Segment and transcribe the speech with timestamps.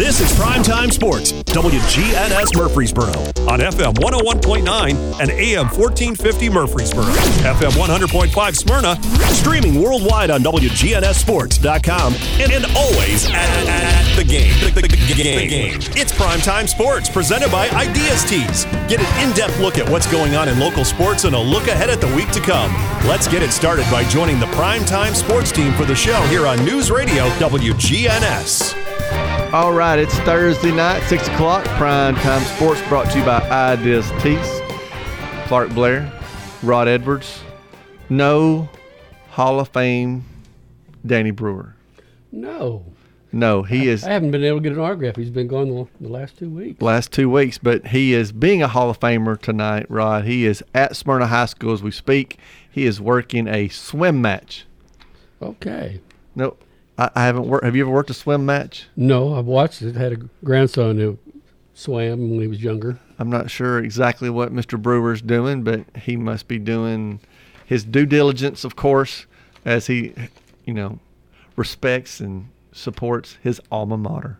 [0.00, 3.12] This is Primetime Sports, WGNS Murfreesboro,
[3.52, 8.98] on FM 101.9 and AM 1450 Murfreesboro, FM 100.5 Smyrna,
[9.34, 14.54] streaming worldwide on WGNSSports.com, and, and always at, at the game.
[14.60, 15.74] The, the, the game.
[15.94, 18.64] It's Primetime Sports, presented by Ideas Tees.
[18.88, 21.68] Get an in depth look at what's going on in local sports and a look
[21.68, 22.72] ahead at the week to come.
[23.06, 26.64] Let's get it started by joining the Primetime Sports team for the show here on
[26.64, 28.89] News Radio WGNS.
[29.52, 31.64] All right, it's Thursday night, 6 o'clock.
[31.70, 34.60] Prime Time Sports brought to you by Ideas Tees.
[35.46, 36.12] Clark Blair,
[36.62, 37.42] Rod Edwards.
[38.08, 38.68] No
[39.30, 40.24] Hall of Fame
[41.04, 41.74] Danny Brewer.
[42.30, 42.84] No.
[43.32, 44.04] No, he is.
[44.04, 45.16] I haven't been able to get an autograph.
[45.16, 46.80] He's been gone the, the last two weeks.
[46.80, 50.26] Last two weeks, but he is being a Hall of Famer tonight, Rod.
[50.26, 52.38] He is at Smyrna High School as we speak.
[52.70, 54.64] He is working a swim match.
[55.42, 56.00] Okay.
[56.36, 56.56] No,
[57.00, 57.64] I, I haven't worked.
[57.64, 58.86] Have you ever worked a swim match?
[58.94, 59.96] No, I've watched it.
[59.96, 61.18] Had a grandson who
[61.74, 62.98] swam when he was younger.
[63.18, 64.80] I'm not sure exactly what Mr.
[64.80, 67.20] Brewer's doing, but he must be doing
[67.64, 69.26] his due diligence, of course,
[69.64, 70.12] as he,
[70.64, 70.98] you know,
[71.56, 74.38] respects and supports his alma mater.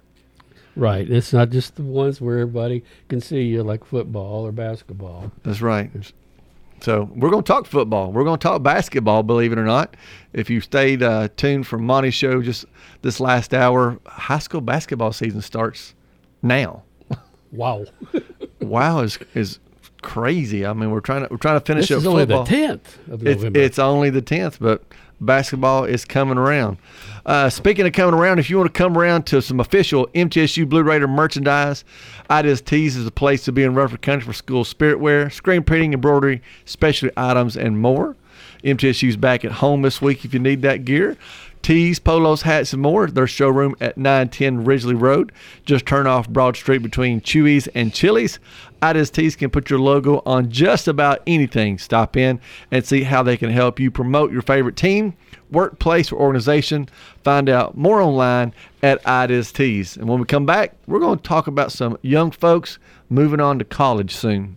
[0.77, 1.11] Right.
[1.11, 5.33] It's not just the ones where everybody can see you, like football or basketball.
[5.43, 5.91] That's right.
[6.83, 8.13] So we're going to talk football.
[8.13, 9.97] We're going to talk basketball, believe it or not.
[10.33, 12.65] If you stayed uh, tuned for Monty's show just
[13.03, 15.95] this last hour, high school basketball season starts
[16.43, 16.83] now.
[17.53, 17.85] Wow.
[18.61, 19.59] wow is is
[20.03, 20.65] crazy.
[20.65, 22.45] I mean, we're trying to we're trying to finish this up is only football.
[22.45, 24.85] the tenth of It's, it's only the tenth, but
[25.21, 26.79] basketball is coming around.
[27.27, 30.69] Uh, speaking of coming around, if you want to come around to some official MTSU
[30.69, 31.85] Blue Raider merchandise,
[32.31, 35.63] Ideas Tees is a place to be in Rutherford County for school spirit wear, screen
[35.63, 38.17] printing, embroidery, specialty items, and more.
[38.65, 41.17] MTSU's back at home this week if you need that gear.
[41.63, 43.07] Tees, polos, hats, and more.
[43.07, 45.33] Their showroom at 910 Ridgely Road.
[45.65, 48.39] Just turn off Broad Street between Chuy's and Chili's.
[48.83, 51.79] Ideas Tees can put your logo on just about anything.
[51.79, 55.15] Stop in and see how they can help you promote your favorite team,
[55.51, 56.89] workplace, or organization.
[57.23, 59.97] Find out more online at Ideas Tees.
[59.97, 62.79] And when we come back, we're going to talk about some young folks
[63.11, 64.57] moving on to college soon.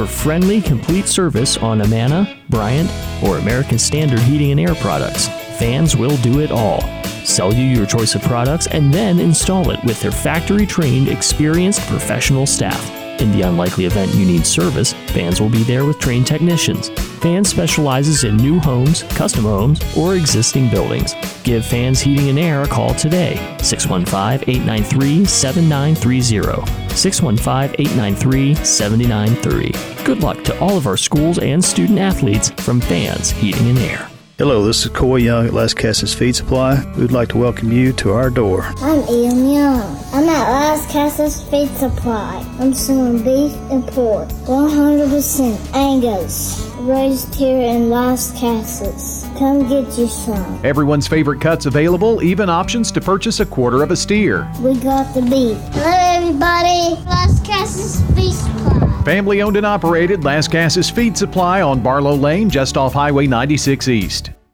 [0.00, 2.90] for friendly, complete service on Amana, Bryant,
[3.22, 5.28] or American Standard Heating and Air products.
[5.58, 6.80] Fans will do it all.
[7.26, 11.86] Sell you your choice of products and then install it with their factory trained, experienced
[11.86, 12.99] professional staff.
[13.20, 16.88] In the unlikely event you need service, Fans will be there with trained technicians.
[17.20, 21.14] Fans specializes in new homes, custom homes, or existing buildings.
[21.42, 23.34] Give Fans Heating and Air a call today.
[23.60, 26.94] 615 893 7930.
[26.94, 30.04] 615 893 7930.
[30.04, 34.09] Good luck to all of our schools and student athletes from Fans Heating and Air.
[34.40, 36.82] Hello, this is Coy Young at Lascassas Feed Supply.
[36.96, 38.62] We'd like to welcome you to our door.
[38.78, 39.98] I'm Ian Young.
[40.14, 42.42] I'm at Lascassas Feed Supply.
[42.58, 49.28] I'm selling beef and pork, 100% Angus, raised here in Las Casas.
[49.38, 50.64] Come get you some.
[50.64, 54.50] Everyone's favorite cuts available, even options to purchase a quarter of a steer.
[54.62, 55.58] We got the beef.
[55.74, 56.96] Hello, everybody.
[57.04, 58.89] Lascassas Feed Supply.
[59.04, 64.30] Family owned and operated Lascassas Feed Supply on Barlow Lane, just off Highway 96 East.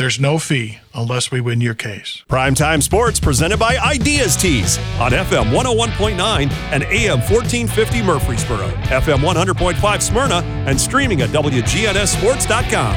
[0.00, 2.24] there's no fee unless we win your case.
[2.26, 10.00] Primetime Sports presented by Ideas Tees on FM 101.9 and AM 1450 Murfreesboro, FM 100.5
[10.00, 10.36] Smyrna,
[10.66, 12.94] and streaming at WGNSSports.com.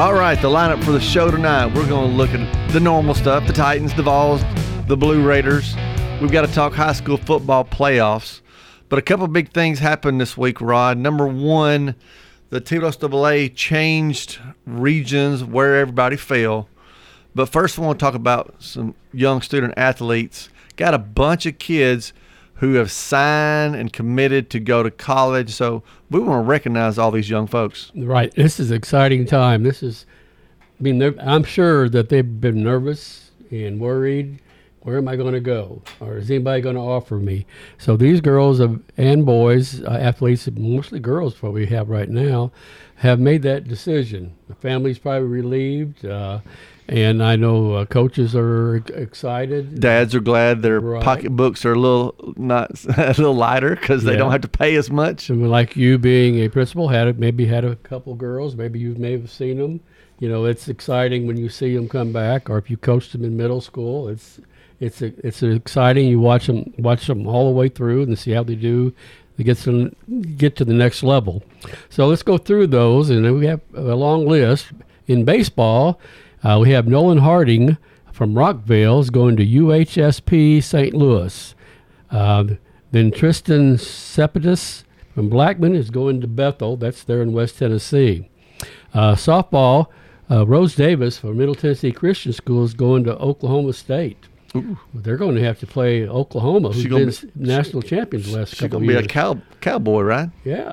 [0.00, 1.66] All right, the lineup for the show tonight.
[1.66, 4.42] We're going to look at the normal stuff the Titans, the Vols,
[4.88, 5.76] the Blue Raiders.
[6.20, 8.40] We've got to talk high school football playoffs.
[8.88, 10.98] But a couple big things happened this week, Rod.
[10.98, 11.94] Number one,
[12.50, 16.68] the TSSAA changed regions where everybody fell.
[17.34, 20.48] But first, I want to talk about some young student athletes.
[20.76, 22.12] Got a bunch of kids
[22.54, 25.50] who have signed and committed to go to college.
[25.50, 27.92] So we want to recognize all these young folks.
[27.94, 28.34] Right.
[28.34, 29.62] This is exciting time.
[29.62, 30.06] This is,
[30.80, 34.40] I mean, I'm sure that they've been nervous and worried.
[34.86, 35.82] Where am I going to go?
[35.98, 37.44] Or is anybody going to offer me?
[37.76, 42.52] So these girls and boys, uh, athletes, mostly girls, what we have right now,
[42.94, 44.36] have made that decision.
[44.46, 46.06] The family's probably relieved.
[46.06, 46.38] Uh,
[46.86, 49.80] and I know uh, coaches are excited.
[49.80, 51.02] Dads are glad their right.
[51.02, 54.18] pocketbooks are a little not a little lighter because they yeah.
[54.18, 55.30] don't have to pay as much.
[55.30, 59.10] And like you being a principal, had maybe had a couple girls, maybe you may
[59.18, 59.80] have seen them.
[60.20, 63.24] You know, it's exciting when you see them come back, or if you coached them
[63.24, 64.40] in middle school, it's
[64.80, 66.08] it's a, it's exciting.
[66.08, 68.92] You watch them watch them all the way through and see how they do.
[69.36, 69.94] They get to
[70.36, 71.42] get to the next level.
[71.90, 74.68] So let's go through those, and we have a long list
[75.06, 76.00] in baseball.
[76.42, 77.76] Uh, we have Nolan Harding
[78.12, 80.94] from Rockvale is going to UHSP St.
[80.94, 81.54] Louis.
[82.10, 82.44] Uh,
[82.90, 84.84] then Tristan Sepetus
[85.14, 86.78] from Blackman is going to Bethel.
[86.78, 88.30] That's there in West Tennessee.
[88.94, 89.88] Uh, softball,
[90.30, 94.28] uh, Rose Davis from Middle Tennessee Christian School is going to Oklahoma State.
[94.58, 94.78] Ooh.
[94.94, 98.78] They're going to have to play Oklahoma, who's been be, national champions the last couple
[98.78, 99.02] of years.
[99.02, 100.30] She's going to be a cow, cowboy, right?
[100.44, 100.72] Yeah,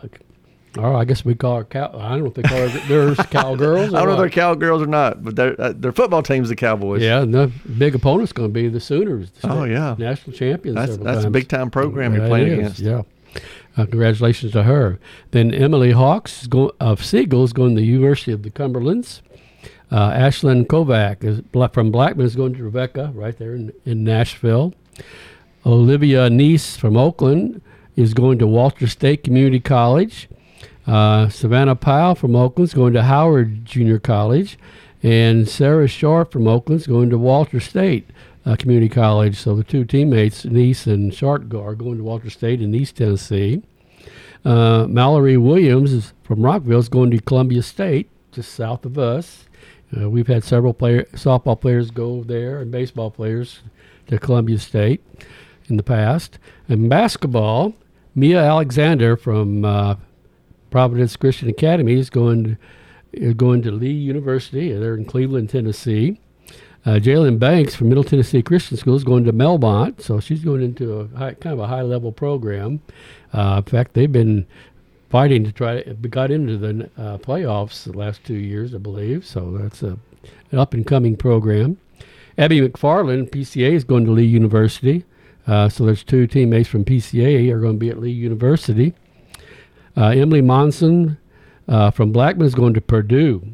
[0.75, 1.91] Oh, I guess we call her cow.
[1.93, 2.87] I don't know if they call her.
[2.87, 3.93] There's cowgirls.
[3.93, 6.55] I don't know if they're cowgirls or not, but their uh, their football team's the
[6.55, 7.01] Cowboys.
[7.01, 9.29] Yeah, and the big opponent's going to be the Sooners.
[9.29, 10.75] The oh yeah, national champions.
[10.75, 11.25] That's that's times.
[11.25, 12.79] a big time program you're playing against.
[12.79, 13.03] Yeah.
[13.75, 14.99] Uh, congratulations to her.
[15.31, 19.21] Then Emily Hawks go, of Siegel's going to the University of the Cumberlands.
[19.93, 24.73] Uh, Ashlyn Kovac is from Blackman is going to Trevecca right there in, in Nashville.
[25.67, 27.61] Olivia Neese from Oakland
[27.95, 30.27] is going to Walter State Community College.
[30.87, 34.57] Uh, Savannah Powell from Oakland is going to Howard Junior College,
[35.03, 38.09] and Sarah Sharp from Oakland is going to Walter State
[38.47, 39.37] uh, Community College.
[39.37, 43.61] So the two teammates, Nice and Sharp, are going to Walter State in East Tennessee.
[44.43, 49.45] Uh, Mallory Williams is from Rockvale is going to Columbia State, just south of us.
[49.95, 53.61] Uh, we've had several player, softball players go there and baseball players
[54.07, 55.03] to Columbia State
[55.69, 56.39] in the past.
[56.67, 57.73] And basketball,
[58.15, 59.95] Mia Alexander from uh,
[60.71, 62.57] Providence Christian Academy is going
[63.11, 64.71] to, going to Lee University.
[64.73, 66.19] They're in Cleveland, Tennessee.
[66.85, 70.61] Uh, Jalen Banks from Middle Tennessee Christian School is going to Belmont, so she's going
[70.61, 72.81] into a high, kind of a high level program.
[73.31, 74.45] Uh, in fact, they've been
[75.13, 79.23] fighting to try to got into the uh, playoffs the last two years, I believe.
[79.23, 79.99] So that's a,
[80.49, 81.77] an up and coming program.
[82.35, 85.05] Abby McFarland, PCA, is going to Lee University.
[85.45, 88.95] Uh, so there's two teammates from PCA are going to be at Lee University.
[89.95, 91.19] Uh, Emily Monson
[91.67, 93.47] uh, from Blackman is going to Purdue.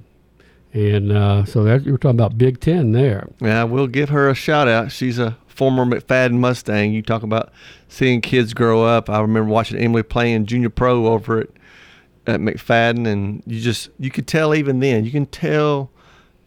[0.71, 3.27] And uh, so that, you're talking about Big Ten there.
[3.41, 4.93] Yeah, we'll give her a shout out.
[4.93, 6.93] She's a former McFadden Mustang.
[6.93, 7.51] You talk about
[7.89, 9.09] seeing kids grow up.
[9.09, 11.49] I remember watching Emily playing junior pro over at,
[12.29, 15.05] at McFadden, and you just you could tell even then.
[15.05, 15.91] You can tell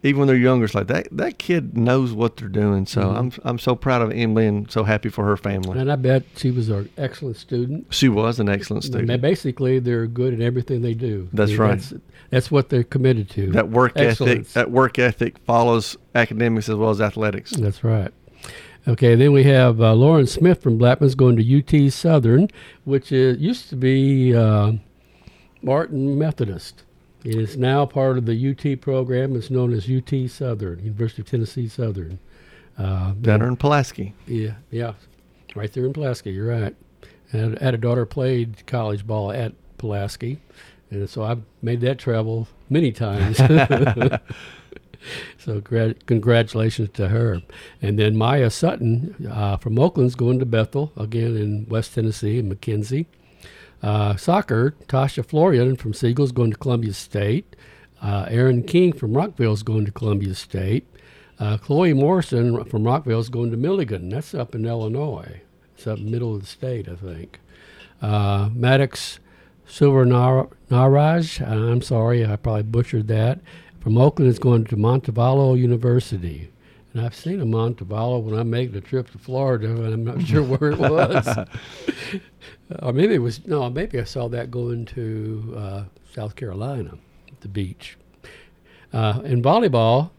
[0.03, 2.85] even when they're younger, it's like that that kid knows what they're doing.
[2.85, 3.17] So mm-hmm.
[3.17, 5.79] I'm I'm so proud of Emily and so happy for her family.
[5.79, 7.87] And I bet she was an excellent student.
[7.89, 9.21] She was an excellent student.
[9.21, 11.29] Basically, they're good at everything they do.
[11.31, 11.79] That's I mean, right.
[11.79, 11.93] That's,
[12.29, 13.51] that's, what they're committed to.
[13.51, 14.31] That work Excellence.
[14.31, 14.53] ethic.
[14.53, 17.51] That work ethic follows academics as well as athletics.
[17.51, 18.11] That's right.
[18.85, 22.49] Okay, then we have uh, Lauren Smith from Blackman's going to UT Southern,
[22.83, 24.73] which is, used to be uh,
[25.63, 26.83] Martin Methodist.
[27.23, 29.35] It is now part of the UT program.
[29.35, 32.19] It's known as UT Southern, University of Tennessee Southern.
[32.77, 34.13] Uh, Down in Pulaski.
[34.27, 34.93] Yeah, yeah,
[35.55, 36.31] right there in Pulaski.
[36.31, 36.75] You're right.
[37.31, 40.39] And I had a daughter played college ball at Pulaski,
[40.89, 43.37] and so I've made that travel many times.
[45.37, 47.41] so gra- congratulations to her.
[47.81, 53.05] And then Maya Sutton uh, from Oakland's going to Bethel again in West Tennessee, McKenzie.
[53.83, 57.55] Uh, soccer, Tasha Florian from Siegel is going to Columbia State.
[58.01, 60.87] Uh, Aaron King from Rockvale is going to Columbia State.
[61.37, 64.07] Uh, Chloe Morrison from Rockvale is going to Milligan.
[64.07, 65.41] That's up in Illinois.
[65.75, 67.39] It's up middle of the state, I think.
[68.01, 69.19] Uh, Maddox
[69.65, 73.41] Silver Naraj, I'm sorry, I probably butchered that.
[73.81, 76.52] From Oakland is going to Montevallo University.
[76.93, 80.21] And I've seen a Montevallo when I make the trip to Florida, and I'm not
[80.21, 81.27] sure where it was.
[82.81, 85.83] or maybe it was, no, maybe I saw that going to uh,
[86.13, 86.97] South Carolina,
[87.41, 87.97] the beach.
[88.91, 90.11] Uh, in volleyball,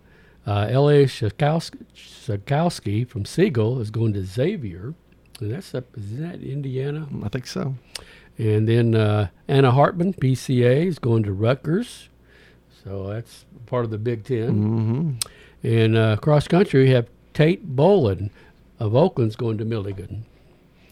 [0.47, 1.05] uh, L.A.
[1.05, 4.95] Shakowski from Siegel is going to Xavier.
[5.41, 7.07] And that's up, is that Indiana?
[7.23, 7.77] I think so.
[8.37, 12.09] And then uh, Anna Hartman, PCA, is going to Rutgers.
[12.83, 15.11] So that's part of the Big 10 Mm-hmm.
[15.65, 18.31] And uh, cross country, we have Tate Boland
[18.79, 20.27] of Oakland's going to Milligan.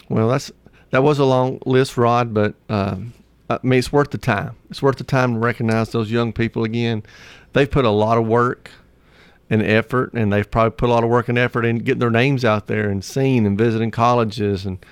[0.09, 0.50] Well, that's
[0.91, 3.12] that was a long list, Rod, but um,
[3.49, 4.57] I mean it's worth the time.
[4.71, 7.02] It's worth the time to recognize those young people again.
[7.52, 8.71] They've put a lot of work
[9.50, 12.11] and effort, and they've probably put a lot of work and effort in getting their
[12.11, 14.85] names out there and seen and visiting colleges and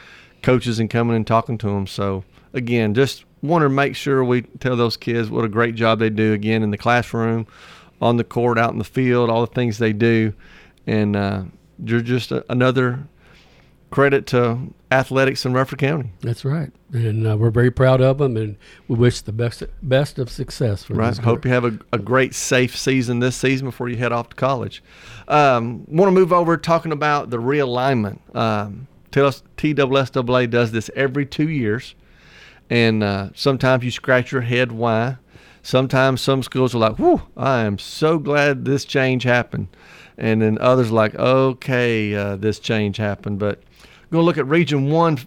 [0.42, 1.86] coaches and coming and talking to them.
[1.86, 5.98] So again, just want to make sure we tell those kids what a great job
[5.98, 7.46] they do again in the classroom,
[8.00, 10.32] on the court, out in the field, all the things they do,
[10.86, 11.42] and uh,
[11.84, 13.00] you're just a, another
[13.90, 14.58] credit to
[14.90, 16.12] athletics in Rutherford County.
[16.20, 18.56] That's right, and uh, we're very proud of them, and
[18.88, 21.16] we wish the best best of success for right.
[21.18, 24.36] Hope you have a, a great, safe season this season before you head off to
[24.36, 24.82] college.
[25.28, 28.18] Um, Want to move over talking about the realignment.
[28.34, 31.94] Um, TSSAA does this every two years,
[32.68, 35.16] and uh, sometimes you scratch your head why.
[35.62, 39.68] Sometimes some schools are like, "Whew, I am so glad this change happened,"
[40.16, 44.38] and then others are like, "Okay, uh, this change happened." But I'm going to look
[44.38, 45.18] at Region One,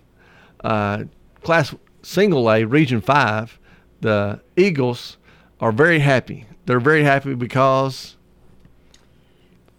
[0.64, 1.04] uh,
[1.44, 3.60] Class Single A, Region Five.
[4.02, 5.18] The Eagles
[5.62, 6.46] are very happy.
[6.66, 8.16] They're very happy because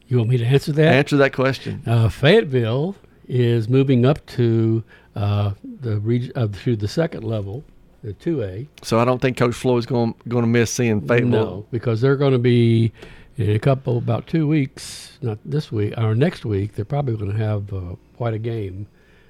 [0.08, 0.94] You want me to answer that?
[0.94, 1.82] answer that question.
[1.86, 2.94] Uh, Fayetteville
[3.26, 4.84] is moving up to
[5.16, 7.64] uh, the region uh, to the second level,
[8.12, 8.68] two A.
[8.82, 11.30] So I don't think Coach Floyd's going going to miss seeing Fayetteville.
[11.30, 12.92] No, because they're going to be
[13.36, 16.74] in a couple about two weeks, not this week or next week.
[16.74, 18.86] They're probably going to have uh, quite a game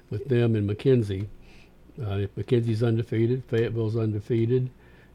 [0.09, 1.27] with them and McKenzie.
[1.99, 4.69] Uh, McKenzie's undefeated, Fayetteville's undefeated,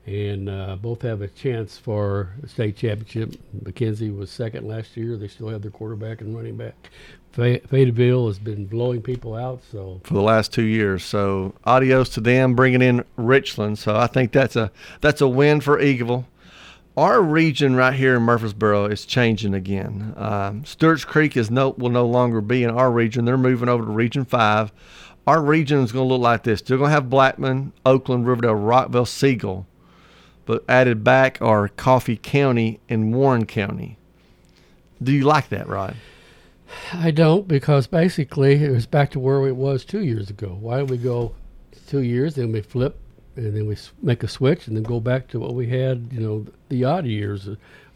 [0.06, 3.34] and uh, both have a chance for state championship.
[3.62, 5.16] McKenzie was second last year.
[5.16, 6.90] They still have their quarterback and running back.
[7.32, 11.04] Fay- Fayetteville has been blowing people out, so for the last two years.
[11.04, 13.78] So adios to them, bringing in Richland.
[13.78, 16.24] So I think that's a that's a win for Eagleville.
[16.96, 20.12] Our region right here in Murfreesboro is changing again.
[20.16, 20.64] Um,
[21.06, 23.24] Creek is no will no longer be in our region.
[23.24, 24.72] They're moving over to Region Five.
[25.26, 26.60] Our region is going to look like this.
[26.60, 29.66] They're going to have Blackman, Oakland, Riverdale, Rockvale, Siegel,
[30.46, 33.96] but added back are Coffee County and Warren County.
[35.02, 35.96] Do you like that, Rod?
[36.92, 40.56] I don't because basically it was back to where it was two years ago.
[40.60, 41.34] Why don't we go
[41.86, 42.98] two years, then we flip,
[43.36, 46.20] and then we make a switch, and then go back to what we had, you
[46.20, 47.48] know, the odd years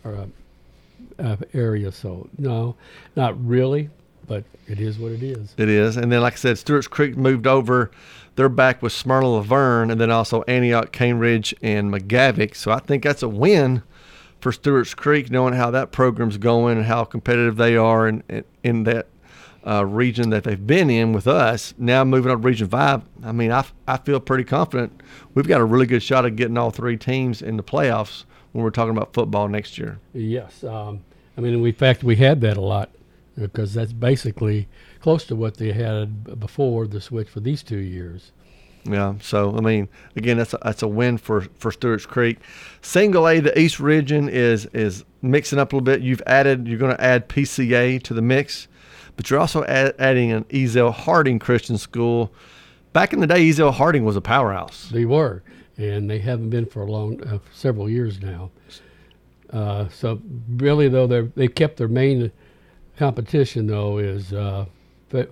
[0.05, 0.27] or uh,
[1.23, 1.93] uh, area?
[1.93, 2.77] So no,
[3.15, 3.91] not really,
[4.27, 5.55] but it is what it is.
[5.57, 5.97] It is.
[5.97, 7.91] And then, like I said, Stewart's Creek moved over.
[8.37, 12.57] They're back with Smyrna La Vergne and then also Antioch, Cane Ridge, and McGavock.
[12.57, 13.83] So I think that's a win
[14.41, 18.45] for Stewart's Creek, knowing how that program's going and how competitive they are in, in,
[18.63, 19.07] in that
[19.67, 21.75] uh, region that they've been in with us.
[21.79, 25.03] Now moving up to Region 5, I mean, I, I feel pretty confident
[25.35, 28.63] we've got a really good shot of getting all three teams in the playoffs when
[28.63, 29.99] we're talking about football next year.
[30.13, 31.01] Yes, um,
[31.37, 32.91] I mean, in fact, we had that a lot
[33.37, 34.69] because that's basically
[35.01, 38.33] close to what they had before the switch for these two years.
[38.85, 39.15] Yeah.
[39.21, 42.39] So I mean, again, that's a, that's a win for for Stewart's Creek.
[42.83, 46.03] Single A, the East Region is is mixing up a little bit.
[46.03, 48.69] You've added, you're going to add PCA to the mix,
[49.17, 52.33] but you're also add, adding an Ezell Harding Christian School.
[52.93, 54.91] Back in the day, Ezell Harding was a powerhouse.
[54.93, 55.43] They were,
[55.77, 58.51] and they haven't been for a long, uh, several years now.
[59.51, 62.31] Uh, so really, though, they they kept their main
[62.97, 64.67] competition though is uh,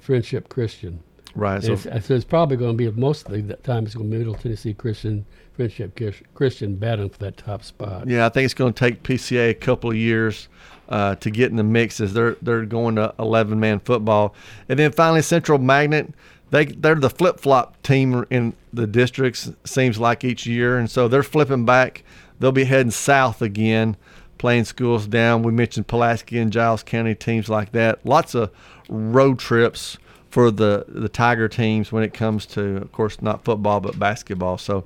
[0.00, 1.00] Friendship Christian.
[1.34, 1.62] Right.
[1.62, 4.18] So it's, so it's probably going to be mostly that time it's going to be
[4.18, 5.98] Middle Tennessee Christian Friendship
[6.34, 8.06] Christian battling for that top spot.
[8.06, 10.48] yeah, I think it's going to take PCA a couple of years
[10.88, 14.34] uh, to get in the mix as they're they're going to 11 man football,
[14.68, 16.12] and then finally Central Magnet.
[16.50, 19.50] They they're the flip flop team in the districts.
[19.64, 22.04] Seems like each year, and so they're flipping back.
[22.38, 23.96] They'll be heading south again,
[24.42, 25.44] playing schools down.
[25.44, 28.04] We mentioned Pulaski and Giles County teams like that.
[28.04, 28.50] Lots of
[28.88, 29.98] road trips
[30.30, 34.58] for the the Tiger teams when it comes to, of course, not football but basketball.
[34.58, 34.82] So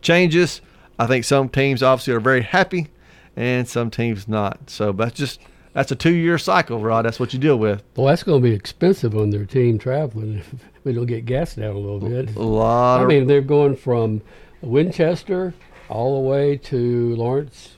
[0.00, 0.60] changes.
[0.96, 2.86] I think some teams obviously are very happy,
[3.34, 4.70] and some teams not.
[4.70, 5.40] So that's just
[5.72, 7.04] that's a two year cycle, Rod.
[7.04, 7.82] That's what you deal with.
[7.96, 10.42] Well, that's going to be expensive on their team traveling
[10.84, 12.36] don't get gas down a little bit.
[12.36, 13.00] A lot.
[13.00, 14.22] I mean, they're going from
[14.62, 15.52] Winchester
[15.88, 17.76] all the way to Lawrence.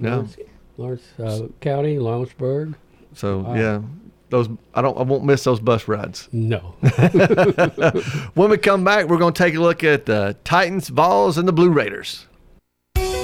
[0.00, 0.14] Yeah.
[0.16, 0.36] Lawrence,
[0.76, 2.74] Lawrence uh, County, Lawrenceburg.
[3.14, 3.54] So Wow.
[3.54, 3.80] yeah,
[4.30, 6.28] those I don't I won't miss those bus rides.
[6.32, 6.58] No.
[8.34, 11.48] when we come back, we're going to take a look at the Titans, Vols, and
[11.48, 12.26] the Blue Raiders.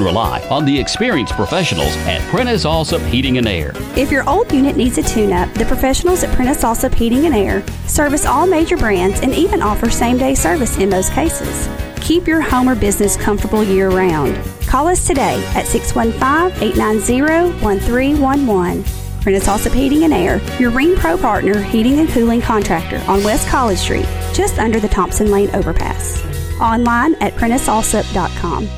[0.01, 3.71] Rely on the experienced professionals at Prentice Allsup Heating and Air.
[3.97, 7.35] If your old unit needs a tune up, the professionals at Prentice Allsup Heating and
[7.35, 11.69] Air service all major brands and even offer same day service in most cases.
[12.05, 14.37] Keep your home or business comfortable year round.
[14.67, 18.85] Call us today at 615 890 1311.
[19.23, 23.49] Prentice Allsup Heating and Air, your Rheem Pro partner heating and cooling contractor on West
[23.49, 26.23] College Street, just under the Thompson Lane overpass.
[26.61, 28.69] Online at PrenticeAllsup.com.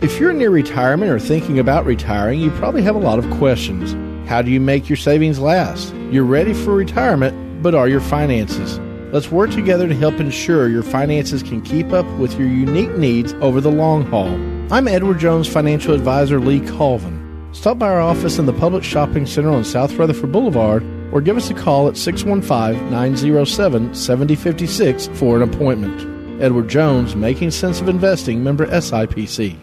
[0.00, 3.92] If you're near retirement or thinking about retiring, you probably have a lot of questions.
[4.26, 5.94] How do you make your savings last?
[6.10, 8.80] You're ready for retirement, but are your finances?
[9.12, 13.34] Let's work together to help ensure your finances can keep up with your unique needs
[13.42, 14.32] over the long haul.
[14.72, 17.20] I'm Edward Jones financial advisor Lee Colvin.
[17.52, 21.36] Stop by our office in the Public Shopping Center on South Rutherford Boulevard or give
[21.36, 26.42] us a call at 615 907 7056 for an appointment.
[26.42, 29.58] Edward Jones, Making Sense of Investing, member SIPC.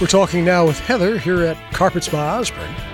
[0.00, 2.93] We're talking now with Heather here at Carpets by Osborne.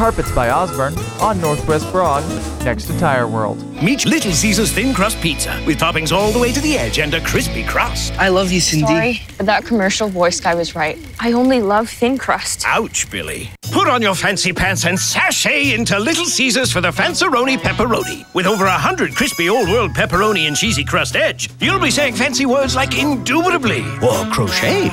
[0.00, 2.24] Carpets by Osborne on Northwest Broad,
[2.64, 3.62] next to Tire World.
[3.82, 7.12] Meet Little Caesars thin crust pizza with toppings all the way to the edge and
[7.12, 8.14] a crispy crust.
[8.14, 8.86] I love you, Cindy.
[8.86, 10.96] Sorry, but that commercial voice guy was right.
[11.20, 12.64] I only love thin crust.
[12.66, 13.50] Ouch, Billy.
[13.72, 18.24] Put on your fancy pants and sashay into Little Caesars for the Fanceroni Pepperoni.
[18.32, 22.14] With over a hundred crispy old world pepperoni and cheesy crust edge, you'll be saying
[22.14, 24.88] fancy words like indubitably or crochet.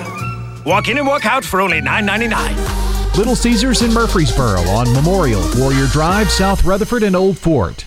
[0.66, 2.87] Walk in and walk out for only $9.99.
[3.18, 7.87] Little Caesars in Murfreesboro on Memorial, Warrior Drive, South Rutherford, and Old Fort.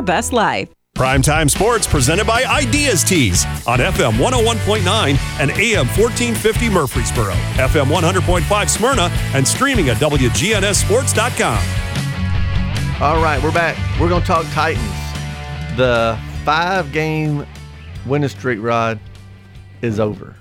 [0.00, 0.68] best life.
[0.96, 8.68] Primetime Sports presented by Ideas Tees on FM 101.9 and AM 1450 Murfreesboro, FM 100.5
[8.68, 11.58] Smyrna, and streaming at WGNSSports.com.
[13.02, 13.78] All right, we're back.
[13.98, 14.84] We're going to talk Titans.
[15.76, 17.46] The five game
[18.04, 19.00] winning streak, Rod,
[19.80, 20.36] is over.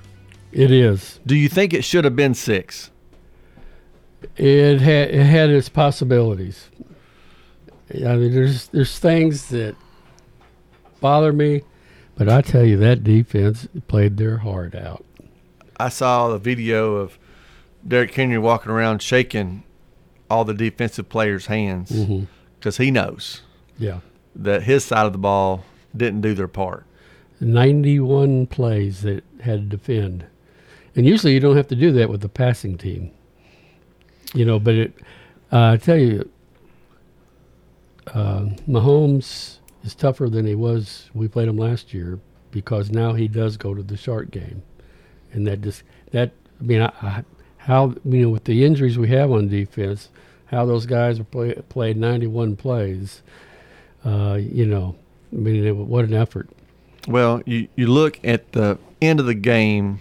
[0.52, 1.22] It is.
[1.26, 2.92] Do you think it should have been six?
[4.36, 6.70] It had it had its possibilities.
[7.94, 9.76] I mean, there's there's things that
[11.00, 11.64] bother me,
[12.16, 15.04] but I tell you that defense played their heart out.
[15.80, 17.18] I saw the video of
[17.88, 19.64] Derrick Henry walking around shaking
[20.30, 21.92] all the defensive players' hands
[22.60, 23.42] because he knows
[23.80, 24.00] Yeah.
[24.36, 25.64] that his side of the ball
[25.96, 26.86] didn't do their part.
[27.40, 30.26] 91 plays that had to defend.
[30.96, 33.12] And usually you don't have to do that with the passing team.
[34.36, 34.94] You know, but it,
[35.52, 36.30] uh, I tell you,
[38.14, 41.10] uh, Mahomes is tougher than he was.
[41.14, 42.20] We played him last year
[42.52, 44.64] because now he does go to the shark game.
[45.32, 47.24] And that just, that, I mean, I, I,
[47.58, 50.10] how, you know, with the injuries we have on defense,
[50.48, 53.22] how those guys play, played 91 plays,
[54.04, 54.96] uh, you know,
[55.32, 56.50] I mean, it, what an effort.
[57.08, 60.00] Well, you, you look at the end of the game,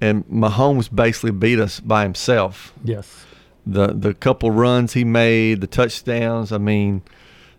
[0.00, 2.72] and Mahomes basically beat us by himself.
[2.84, 3.26] Yes.
[3.66, 6.50] The the couple runs he made, the touchdowns.
[6.50, 7.02] I mean,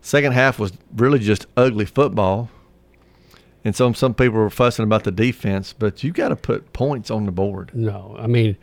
[0.01, 2.49] second half was really just ugly football.
[3.63, 7.11] And some some people were fussing about the defense, but you got to put points
[7.11, 7.69] on the board.
[7.75, 8.57] No, I mean,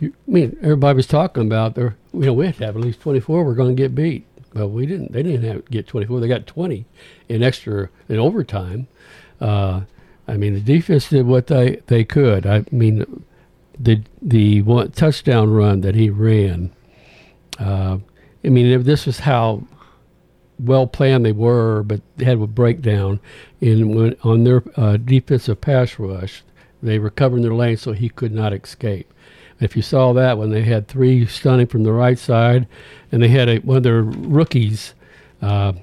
[0.00, 1.96] you, I mean everybody was talking about there.
[2.12, 3.44] You know, we had to have at least twenty four.
[3.44, 4.26] We're going to get beat.
[4.52, 5.12] Well, we didn't.
[5.12, 6.18] They didn't have get twenty four.
[6.18, 6.86] They got twenty
[7.28, 8.88] in extra in overtime.
[9.40, 9.82] Uh,
[10.26, 12.44] I mean, the defense did what they they could.
[12.44, 13.24] I mean,
[13.78, 16.72] the the one touchdown run that he ran.
[17.60, 17.98] Uh,
[18.44, 19.62] I mean, if this was how
[20.58, 23.20] well planned they were, but they had a breakdown
[23.60, 26.42] And when, on their uh, defensive pass rush.
[26.82, 29.12] They were covering their lane so he could not escape.
[29.60, 32.66] If you saw that when they had three stunning from the right side,
[33.12, 34.94] and they had a, one of their rookies
[35.40, 35.74] uh,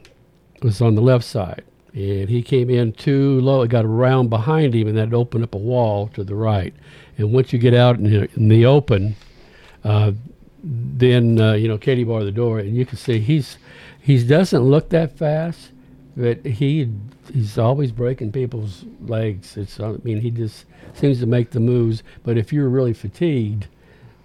[0.61, 3.61] was on the left side, and he came in too low.
[3.61, 6.73] It got around behind him, and that opened up a wall to the right.
[7.17, 9.15] And once you get out in the, in the open,
[9.85, 10.11] uh,
[10.61, 13.57] then uh, you know Katie barred the door, and you can see he's
[14.09, 15.71] he doesn't look that fast,
[16.17, 16.89] but he
[17.31, 19.55] he's always breaking people's legs.
[19.55, 23.67] It's I mean he just seems to make the moves, but if you're really fatigued,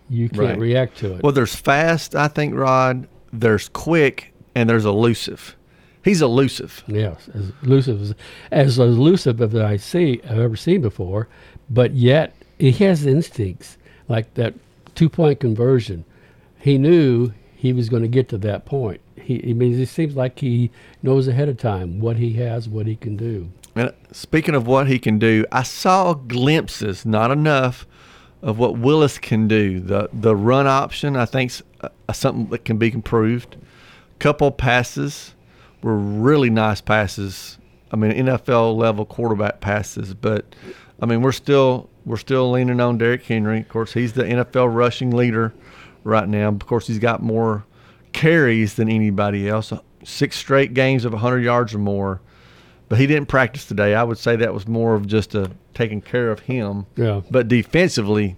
[0.09, 0.59] you can't Right.
[0.59, 1.23] react to it.
[1.23, 3.07] Well, there's fast, I think, Rod.
[3.31, 5.55] There's quick, and there's elusive.
[6.03, 6.83] He's elusive.
[6.87, 8.15] Yes, as elusive as,
[8.51, 11.29] as elusive as I see I've ever seen before,
[11.69, 13.77] but yet he has instincts
[14.09, 14.55] like that
[14.95, 16.07] two point conversion.
[16.59, 19.03] He knew he was going to get to that point.
[19.25, 20.71] He, I it seems like he
[21.03, 23.51] knows ahead of time what he has, what he can do.
[23.75, 27.87] And speaking of what he can do, I saw glimpses, not enough,
[28.43, 29.81] of what Willis can do.
[29.81, 33.57] The the run option, I think, uh, something that can be improved.
[34.19, 35.35] Couple passes
[35.83, 37.59] were really nice passes.
[37.91, 40.45] I mean, NFL level quarterback passes, but
[41.01, 43.61] I mean, we're still we're still leaning on Derrick Henry.
[43.61, 45.55] Of course, he's the NFL rushing leader
[46.05, 46.49] right now.
[46.49, 47.65] Of course, he's got more
[48.15, 49.73] carries than anybody else.
[50.05, 52.23] Six straight games of 100 yards or more
[52.89, 53.95] but he didn't practice today.
[53.95, 56.87] I would say that was more of just a taking care of him.
[56.97, 57.23] Yeah.
[57.31, 58.37] But defensively,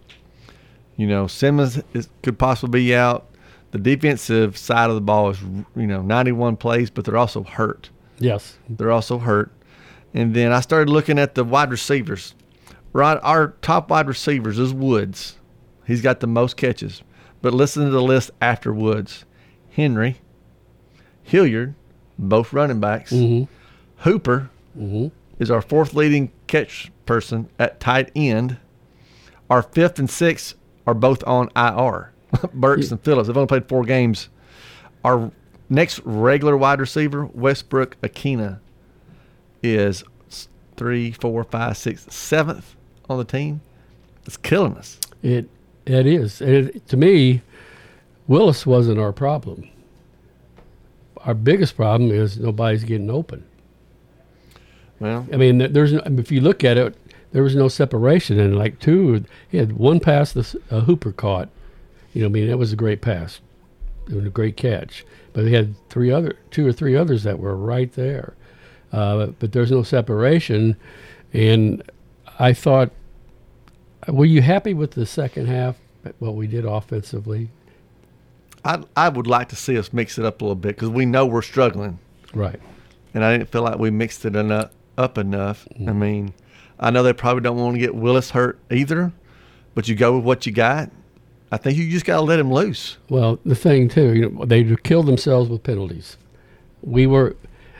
[0.96, 3.30] you know, Simmons is, could possibly be out.
[3.72, 5.40] The defensive side of the ball is,
[5.74, 7.90] you know, 91 plays, but they're also hurt.
[8.18, 8.56] Yes.
[8.68, 9.52] They're also hurt.
[10.14, 12.34] And then I started looking at the wide receivers.
[12.92, 15.36] Right, our top wide receivers is Woods.
[15.86, 17.02] He's got the most catches.
[17.42, 19.26] But listen to the list after Woods:
[19.76, 20.16] Henry,
[21.22, 21.74] Hilliard,
[22.18, 23.12] both running backs.
[23.12, 23.52] Mm-hmm.
[24.08, 25.08] Hooper mm-hmm.
[25.38, 28.56] is our fourth leading catch person at tight end.
[29.50, 30.54] Our fifth and sixth
[30.86, 32.12] are both on IR.
[32.54, 33.26] Burks and Phillips.
[33.26, 34.30] They've only played four games.
[35.04, 35.30] Our
[35.68, 38.58] next regular wide receiver, Westbrook Ikhine,
[39.62, 40.04] is
[40.78, 42.76] three, four, five, six, seventh
[43.10, 43.60] on the team.
[44.24, 44.98] It's killing us.
[45.22, 45.50] It
[45.84, 46.40] it is.
[46.40, 47.42] It, to me,
[48.28, 49.68] Willis wasn't our problem.
[51.18, 53.44] Our biggest problem is nobody's getting open.
[55.00, 56.96] Well, I mean, there's if you look at it,
[57.32, 61.48] there was no separation, and like two, he had one pass the uh, Hooper caught.
[62.14, 63.40] You know, I mean, that was a great pass,
[64.08, 65.04] it was a great catch.
[65.32, 68.34] But he had three other, two or three others that were right there.
[68.90, 70.76] Uh, but there's no separation,
[71.32, 71.82] and
[72.38, 72.90] I thought,
[74.08, 75.76] were you happy with the second half?
[76.20, 77.50] What we did offensively,
[78.66, 81.06] I I would like to see us mix it up a little bit because we
[81.06, 81.98] know we're struggling.
[82.34, 82.60] right?
[83.14, 85.66] and I didn't feel like we mixed it enough, up enough.
[85.70, 85.98] I Mm-hmm.
[85.98, 86.34] mean,
[86.78, 89.10] I know they probably don't want to get Willis hurt either,
[89.74, 90.90] but you go with what you got.
[91.50, 92.98] I think you just got to let him loose.
[93.08, 96.18] Well, the thing too, you know, they killed themselves with penalties.
[96.82, 97.36] We were,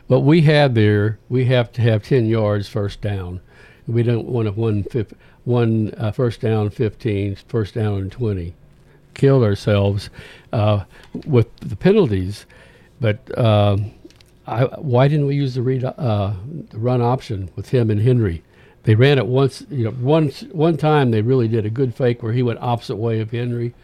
[0.06, 3.40] what we had there, we have to have ten yards first down.
[3.86, 5.12] We don't want to one fif-
[5.44, 8.54] one uh, first down, 15, first down and twenty.
[9.14, 10.08] Killed ourselves
[10.56, 10.84] uh,
[11.26, 12.46] with the penalties,
[13.00, 13.92] but um
[14.46, 16.32] I, why didn't we use the read uh,
[16.70, 18.42] the run option with him and Henry?
[18.84, 22.22] They ran it once, you know, once one time they really did a good fake
[22.22, 23.74] where he went opposite way of Henry,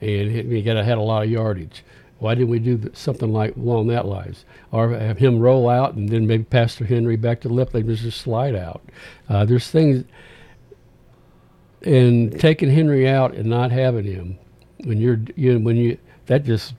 [0.00, 1.82] and he, got had a lot of yardage.
[2.18, 5.94] Why didn't we do th- something like along that lines, or have him roll out
[5.94, 8.82] and then maybe pass to Henry back to the left, they just slide out.
[9.30, 10.04] Uh, there's things,
[11.80, 14.38] and taking Henry out and not having him
[14.84, 15.96] when you're you when you
[16.30, 16.74] that just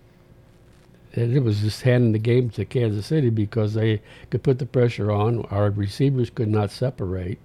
[1.12, 5.12] it was just handing the game to Kansas City because they could put the pressure
[5.12, 5.44] on.
[5.52, 7.38] Our receivers could not separate,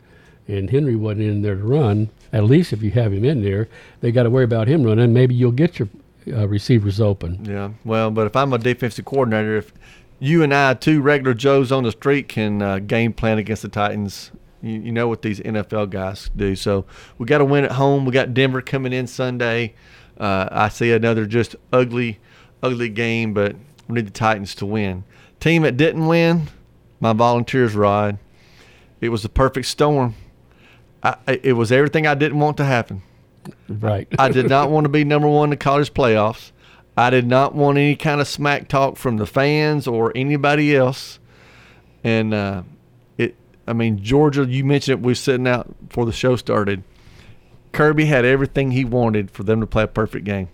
[0.46, 2.10] and Henry wasn't in there to run.
[2.32, 3.68] At least if you have him in there,
[4.02, 5.12] they got to worry about him running.
[5.12, 5.88] Maybe you'll get your
[6.28, 7.44] uh, receivers open.
[7.44, 7.70] Yeah.
[7.84, 9.72] Well, but if I'm a defensive coordinator, if
[10.20, 13.68] you and I, two regular Joes on the street, can uh, game plan against the
[13.68, 14.30] Titans,
[14.62, 16.54] You, you know what these NFL guys do.
[16.54, 16.84] So
[17.18, 18.04] we got to win at home.
[18.04, 19.74] We got Denver coming in Sunday.
[20.18, 22.18] Uh, I see another just ugly,
[22.62, 23.56] ugly game, but
[23.88, 25.04] we need the Titans to win.
[25.40, 26.48] Team that didn't win,
[27.00, 28.18] my Volunteers ride.
[29.00, 30.14] It was a perfect storm.
[31.02, 33.02] I, it was everything I didn't want to happen.
[33.68, 34.08] Right.
[34.18, 36.50] I did not want to be number one in the college playoffs.
[36.96, 41.18] I did not want any kind of smack talk from the fans or anybody else.
[42.02, 42.62] And uh,
[43.18, 45.04] it, I mean, Georgia, you mentioned it.
[45.04, 46.82] We were sitting out before the show started.
[47.76, 50.48] Kirby had everything he wanted for them to play a perfect game.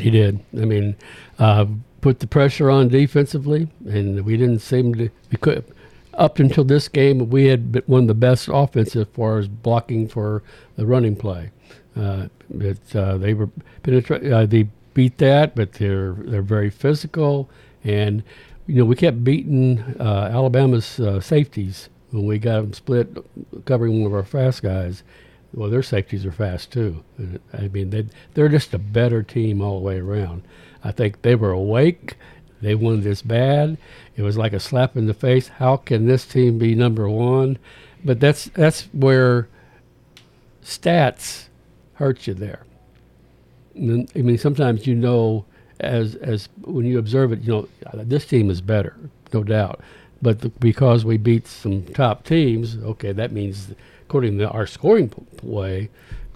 [0.00, 0.38] He did.
[0.54, 0.94] I mean,
[1.38, 1.66] uh,
[2.00, 5.10] put the pressure on defensively, and we didn't seem to.
[5.32, 5.64] We could
[6.14, 10.06] up until this game, we had one of the best offenses as far as blocking
[10.06, 10.44] for
[10.76, 11.50] the running play.
[11.96, 13.50] Uh, but uh, they were
[13.86, 17.50] uh, they beat that, but they're they're very physical,
[17.82, 18.22] and
[18.68, 23.08] you know we kept beating uh, Alabama's uh, safeties when we got them split,
[23.64, 25.02] covering one of our fast guys.
[25.54, 27.02] Well, their safeties are fast too.
[27.52, 30.42] I mean, they they're just a better team all the way around.
[30.84, 32.16] I think they were awake.
[32.60, 33.78] They wanted this bad.
[34.16, 35.48] It was like a slap in the face.
[35.48, 37.58] How can this team be number one?
[38.04, 39.48] But that's that's where
[40.62, 41.48] stats
[41.94, 42.64] hurt you there.
[43.76, 45.44] I mean, sometimes you know,
[45.80, 48.96] as as when you observe it, you know, this team is better,
[49.32, 49.80] no doubt.
[50.20, 55.10] But the, because we beat some top teams, okay, that means according to our scoring
[55.10, 55.90] p- way,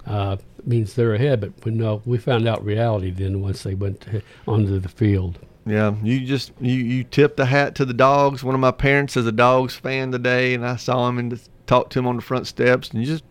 [0.05, 1.41] uh, means they're ahead.
[1.41, 5.39] But we know we found out reality then once they went to, onto the field.
[5.65, 8.43] Yeah, you just you you tip the hat to the dogs.
[8.43, 11.93] One of my parents is a dogs fan today, and I saw him and talked
[11.93, 13.23] to him on the front steps, and you just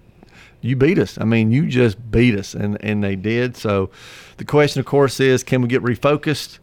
[0.62, 1.18] you beat us.
[1.18, 3.56] I mean, you just beat us, and and they did.
[3.56, 3.90] So,
[4.38, 6.58] the question, of course, is can we get refocused?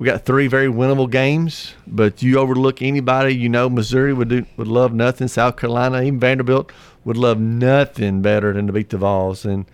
[0.00, 3.34] We got three very winnable games, but you overlook anybody.
[3.34, 5.28] You know, Missouri would do, would love nothing.
[5.28, 6.72] South Carolina, even Vanderbilt
[7.04, 9.44] would love nothing better than to beat the Vols.
[9.44, 9.66] And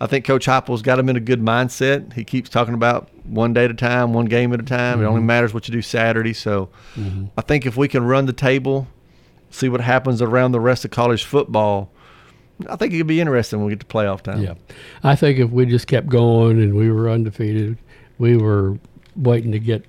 [0.00, 2.14] I think Coach Heupel's got them in a good mindset.
[2.14, 4.94] He keeps talking about one day at a time, one game at a time.
[4.94, 5.04] Mm-hmm.
[5.04, 5.26] It only mm-hmm.
[5.26, 6.32] matters what you do Saturday.
[6.32, 7.26] So mm-hmm.
[7.36, 8.86] I think if we can run the table,
[9.50, 11.90] see what happens around the rest of college football,
[12.70, 14.40] I think it could be interesting when we get to playoff time.
[14.40, 14.54] Yeah,
[15.02, 17.76] I think if we just kept going and we were undefeated,
[18.16, 18.78] we were
[19.16, 19.84] waiting to get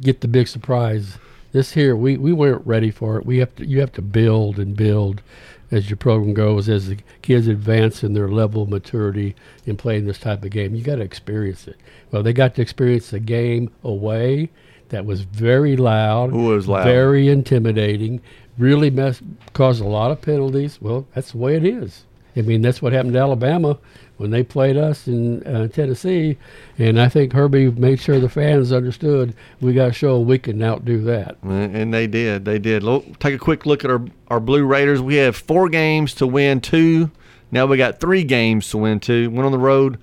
[0.00, 1.18] get the big surprise.
[1.52, 3.24] This here, we, we weren't ready for it.
[3.24, 5.22] We have to you have to build and build
[5.70, 10.06] as your program goes, as the kids advance in their level of maturity in playing
[10.06, 10.74] this type of game.
[10.74, 11.76] You got to experience it.
[12.10, 14.50] Well, they got to experience the game away
[14.90, 18.20] that was very loud, Who was loud, very intimidating,
[18.58, 19.20] really mess,
[19.52, 20.80] caused a lot of penalties.
[20.80, 22.04] Well, that's the way it is.
[22.36, 23.78] I mean, that's what happened to Alabama
[24.16, 26.38] when they played us in uh, Tennessee,
[26.78, 30.62] and I think Kirby made sure the fans understood we got to show we can
[30.62, 31.36] outdo that.
[31.42, 32.44] And they did.
[32.44, 32.82] They did.
[32.82, 35.00] Look, take a quick look at our our Blue Raiders.
[35.00, 37.10] We have four games to win two.
[37.50, 39.30] Now we got three games to win two.
[39.30, 39.98] Went on the road.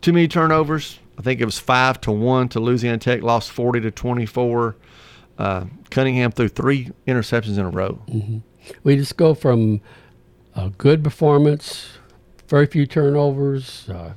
[0.00, 0.98] Too many turnovers.
[1.18, 3.22] I think it was five to one to Louisiana Tech.
[3.22, 4.76] Lost forty to twenty four.
[5.38, 8.02] Uh, Cunningham threw three interceptions in a row.
[8.08, 8.38] Mm-hmm.
[8.84, 9.80] We just go from
[10.54, 11.88] a good performance,
[12.50, 14.12] very few turnovers, uh,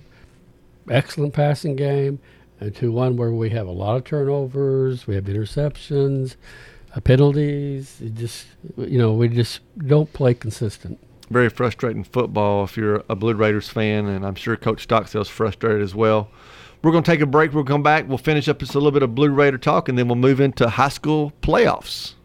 [0.90, 2.20] excellent passing game,
[2.60, 6.36] and to one where we have a lot of turnovers, we have interceptions,
[6.96, 8.02] uh, penalties.
[8.02, 11.00] It just you know we just don't play consistent.
[11.30, 15.82] Very frustrating football if you're a Blue Raiders fan, and I'm sure Coach Stockstill's frustrated
[15.82, 16.30] as well.
[16.82, 17.54] We're going to take a break.
[17.54, 18.10] We'll come back.
[18.10, 20.42] We'll finish up just a little bit of Blue Raider talk, and then we'll move
[20.42, 22.16] into high school playoffs.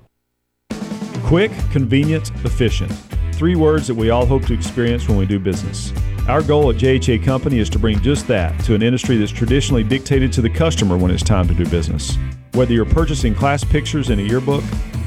[1.27, 2.91] Quick, convenient, efficient.
[3.39, 5.93] Three words that we all hope to experience when we do business.
[6.27, 9.85] Our goal at JHA Company is to bring just that to an industry that's traditionally
[9.85, 12.19] dictated to the customer when it's time to do business.
[12.55, 14.65] Whether you're purchasing class pictures in a yearbook,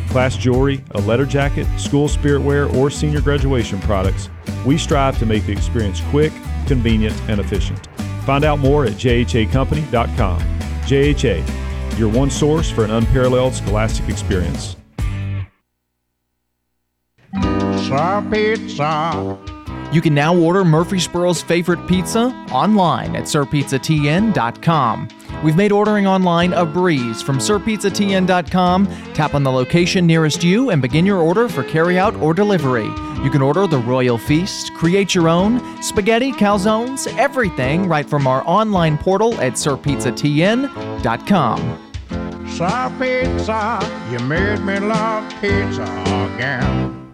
[0.07, 4.29] class jewelry, a letter jacket, school spirit wear, or senior graduation products,
[4.65, 6.31] we strive to make the experience quick,
[6.67, 7.85] convenient, and efficient.
[8.25, 10.39] Find out more at jhacompany.com.
[10.83, 14.77] JHA, your one source for an unparalleled scholastic experience.
[17.91, 19.37] Sir Pizza.
[19.91, 25.07] You can now order Murfreesboro's favorite pizza online at sirpizzatn.com.
[25.43, 28.87] We've made ordering online a breeze from sirpizzatn.com.
[29.13, 32.87] Tap on the location nearest you and begin your order for carryout or delivery.
[33.25, 38.41] You can order the Royal Feast, create your own, spaghetti, calzones, everything right from our
[38.47, 41.87] online portal at sirpizzatn.com.
[42.47, 45.83] Sir Pizza, you made me love pizza
[46.33, 46.90] again.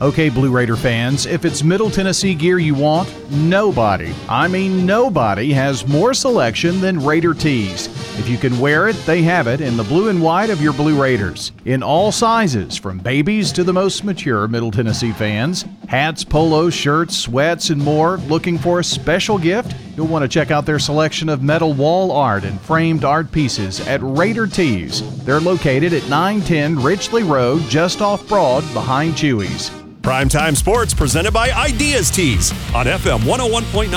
[0.00, 5.50] Okay, Blue Raider fans, if it's Middle Tennessee gear you want, nobody, I mean nobody,
[5.52, 7.88] has more selection than Raider Tees.
[8.16, 10.72] If you can wear it, they have it in the blue and white of your
[10.72, 11.50] Blue Raiders.
[11.64, 15.64] In all sizes, from babies to the most mature Middle Tennessee fans.
[15.88, 18.18] Hats, polos, shirts, sweats, and more.
[18.28, 19.74] Looking for a special gift?
[19.96, 23.80] You'll want to check out their selection of metal wall art and framed art pieces
[23.88, 25.24] at Raider Tees.
[25.24, 29.72] They're located at 910 Ridgely Road, just off Broad, behind Chuy's.
[30.08, 33.92] Primetime Sports presented by Ideas Tees on FM 101.9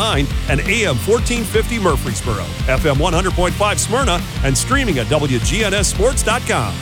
[0.50, 6.76] and AM 1450 Murfreesboro, FM 100.5 Smyrna, and streaming at WGNSSports.com.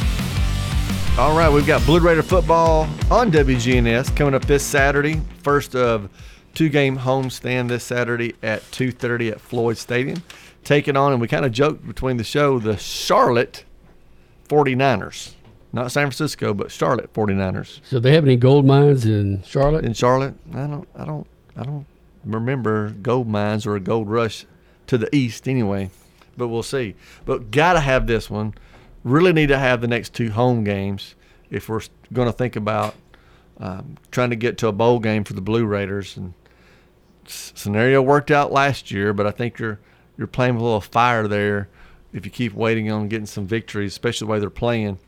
[1.19, 5.21] All right, we've got Blue Raider football on WGNS coming up this Saturday.
[5.43, 6.09] First of
[6.55, 10.23] two-game homestand this Saturday at 2:30 at Floyd Stadium.
[10.63, 13.63] Taking on, and we kind of joked between the show, the Charlotte
[14.47, 15.35] 49ers.
[15.71, 17.79] Not San Francisco, but Charlotte 49ers.
[17.83, 19.85] So they have any gold mines in Charlotte?
[19.85, 21.85] In Charlotte, I don't, I don't, I don't
[22.25, 24.45] remember gold mines or a gold rush
[24.87, 25.91] to the east anyway.
[26.35, 26.95] But we'll see.
[27.25, 28.55] But gotta have this one.
[29.03, 31.15] Really need to have the next two home games
[31.49, 31.81] if we're
[32.13, 32.95] going to think about
[33.59, 36.17] um, trying to get to a bowl game for the Blue Raiders.
[36.17, 36.33] And
[37.25, 39.79] scenario worked out last year, but I think you're
[40.17, 41.69] you're playing with a little fire there
[42.11, 44.99] if you keep waiting on getting some victories, especially the way they're playing.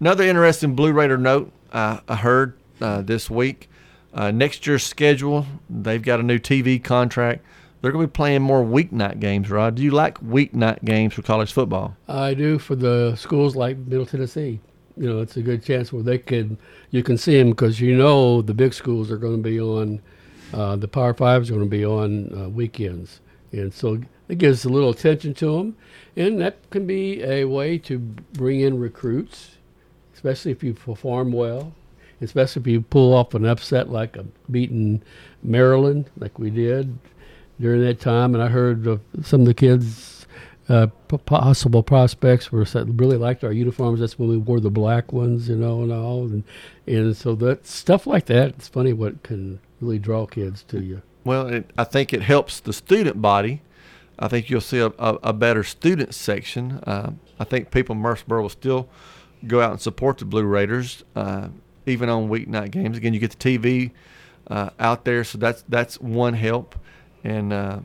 [0.00, 3.70] Another interesting Blue Raider note uh, I heard uh, this week.
[4.12, 7.44] Uh, next year's schedule, they've got a new TV contract.
[7.80, 9.76] They're going to be playing more weeknight games, Rod.
[9.76, 11.96] Do you like weeknight games for college football?
[12.08, 14.60] I do for the schools like Middle Tennessee.
[14.96, 16.56] You know, it's a good chance where they could,
[16.90, 20.00] you can see them because you know the big schools are going to be on,
[20.52, 23.20] uh, the Power Fives are going to be on uh, weekends.
[23.52, 25.76] And so it gives a little attention to them.
[26.16, 29.58] And that can be a way to bring in recruits
[30.14, 31.72] especially if you perform well,
[32.20, 35.02] especially if you pull off an upset like a beating
[35.42, 36.98] Maryland, like we did
[37.60, 38.34] during that time.
[38.34, 40.26] And I heard of some of the kids,
[40.68, 40.86] uh,
[41.26, 44.00] possible prospects, were really liked our uniforms.
[44.00, 46.22] That's when we wore the black ones, you know, and all.
[46.24, 46.44] And,
[46.86, 51.02] and so that stuff like that, it's funny what can really draw kids to you.
[51.24, 53.62] Well, it, I think it helps the student body.
[54.18, 56.80] I think you'll see a, a, a better student section.
[56.86, 58.88] Uh, I think people in Murfreesboro will still
[59.46, 61.48] go out and support the Blue Raiders, uh,
[61.86, 62.96] even on weeknight games.
[62.96, 63.92] Again, you get the TV
[64.48, 66.74] uh, out there, so that's that's one help.
[67.22, 67.80] And uh,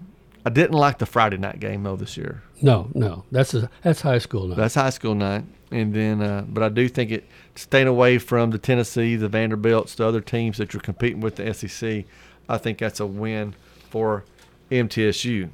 [0.45, 2.43] I didn't like the Friday night game though this year.
[2.62, 4.58] No, no, that's a, that's high school night.
[4.58, 8.52] That's high school night, and then uh, but I do think it staying away from
[8.52, 12.06] the Tennessee, the Vanderbilts, the other teams that you're competing with the SEC.
[12.48, 13.54] I think that's a win
[13.89, 14.24] for
[14.72, 15.50] MTSU.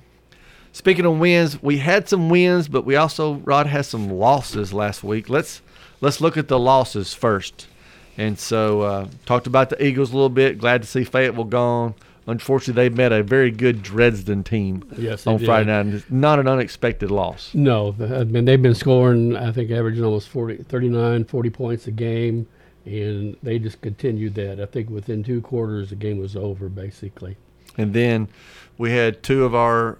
[0.72, 5.04] Speaking of wins, we had some wins, but we also Rod had some losses last
[5.04, 5.30] week.
[5.30, 5.62] Let's
[6.06, 7.68] let's look at the losses first.
[8.16, 10.60] And so, uh, talked about the Eagles a little bit.
[10.60, 11.96] Glad to see Fayetteville gone.
[12.28, 15.40] Unfortunately, they met a very good Dresden team yes, on.
[15.40, 16.10] Friday night.
[16.10, 17.54] Not an unexpected loss.
[17.54, 19.36] No, I mean they've been scoring.
[19.36, 22.48] I think averaging almost 40, 39, 40 points a game,
[22.86, 24.60] and they just continued that.
[24.60, 27.38] I think within two quarters, the game was over basically.
[27.78, 28.30] And then
[28.78, 30.00] we had two of our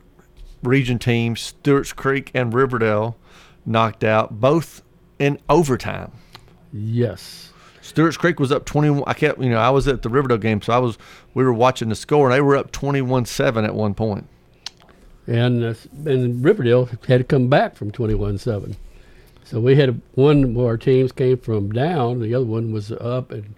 [0.64, 3.18] region teams, Stewart's Creek and Riverdale,
[3.66, 4.82] knocked out both
[5.20, 6.12] in overtime.
[6.74, 7.52] Yes.
[7.82, 9.04] Stewart's Creek was up 21.
[9.06, 10.98] I kept, you know, I was at the Riverdale game, so I was,
[11.34, 14.28] we were watching the score, and they were up 21 7 at one point.
[15.28, 15.74] And, uh,
[16.06, 18.76] and Riverdale had to come back from 21 7.
[19.44, 23.32] So we had one where our teams came from down, the other one was up
[23.32, 23.54] and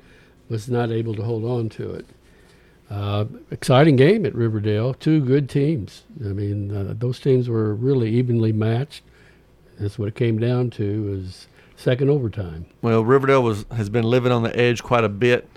[0.49, 2.05] was not able to hold on to it.
[2.89, 4.93] Uh, exciting game at Riverdale.
[4.93, 6.03] Two good teams.
[6.23, 9.03] I mean, uh, those teams were really evenly matched.
[9.79, 12.65] That's what it came down to was second overtime.
[12.81, 15.47] Well, Riverdale was has been living on the edge quite a bit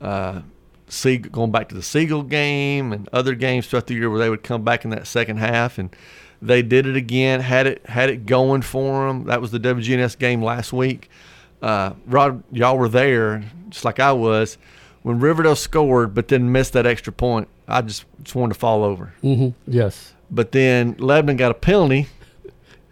[0.00, 0.42] uh,
[0.88, 4.30] see going back to the Siegel game and other games throughout the year where they
[4.30, 5.94] would come back in that second half and
[6.42, 9.24] they did it again, had it had it going for them.
[9.24, 11.10] That was the WGNS game last week.
[11.62, 14.58] Uh, Rod, y'all were there, just like I was,
[15.02, 17.48] when Riverdale scored, but then missed that extra point.
[17.66, 19.14] I just just wanted to fall over.
[19.22, 19.48] Mm-hmm.
[19.70, 20.12] Yes.
[20.30, 22.06] But then Lebanon got a penalty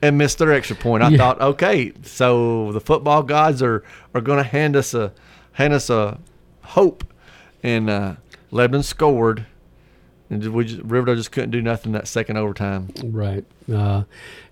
[0.05, 1.03] and missed their extra point.
[1.03, 1.19] I Yeah.
[1.19, 3.83] thought, okay, so the football gods are,
[4.15, 5.13] are going to hand us a
[5.53, 6.19] hand us a
[6.63, 7.05] hope,
[7.63, 8.15] and uh,
[8.51, 9.47] Lebanon scored,
[10.31, 12.89] and we just, Riverdale just couldn't do nothing that second overtime.
[13.05, 13.45] Right.
[13.73, 14.03] Uh,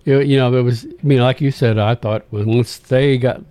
[0.05, 0.85] you, know, it was.
[0.85, 3.41] I mean, like you said, I thought when once they got,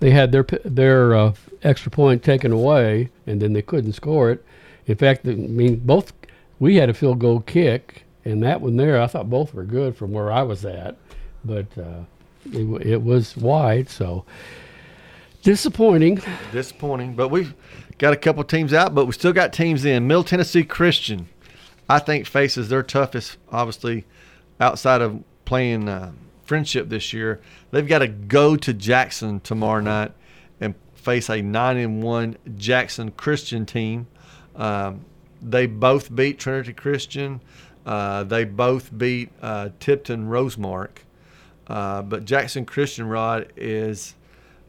[0.00, 4.44] they had their their uh, extra point taken away, and then they couldn't score it.
[4.86, 6.12] In fact, I mean, both
[6.58, 9.96] we had a field goal kick, and that one there, I thought both were good
[9.96, 10.96] from where I was at,
[11.48, 12.04] but uh,
[12.52, 14.24] it, it was wide, so
[15.42, 16.20] disappointing.
[16.52, 17.54] Disappointing, but we've
[17.98, 20.06] got a couple teams out, but we still got teams in.
[20.06, 21.28] Middle Tennessee Christian,
[21.88, 24.04] I think, faces their toughest, obviously,
[24.60, 26.12] outside of playing uh,
[26.44, 27.40] friendship this year.
[27.70, 30.12] They've got to go to Jackson tomorrow night
[30.60, 34.06] and face a nine and one Jackson Christian team.
[34.54, 35.04] Um,
[35.40, 37.40] they both beat Trinity Christian.
[37.86, 40.98] Uh, they both beat uh, Tipton Rosemark.
[41.68, 44.14] Uh, but Jackson Christian Rod is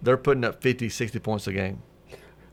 [0.02, 1.82] they're putting up 50, 60 points a game.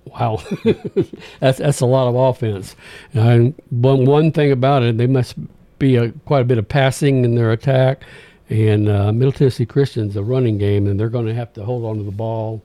[0.05, 0.41] Wow,
[1.41, 2.77] that's that's a lot of offense.
[3.13, 5.35] And one one thing about it, they must
[5.81, 8.03] be a, quite a bit of passing in their attack.
[8.49, 11.85] And uh, Middle Tennessee Christian's a running game, and they're going to have to hold
[11.85, 12.63] on to the ball,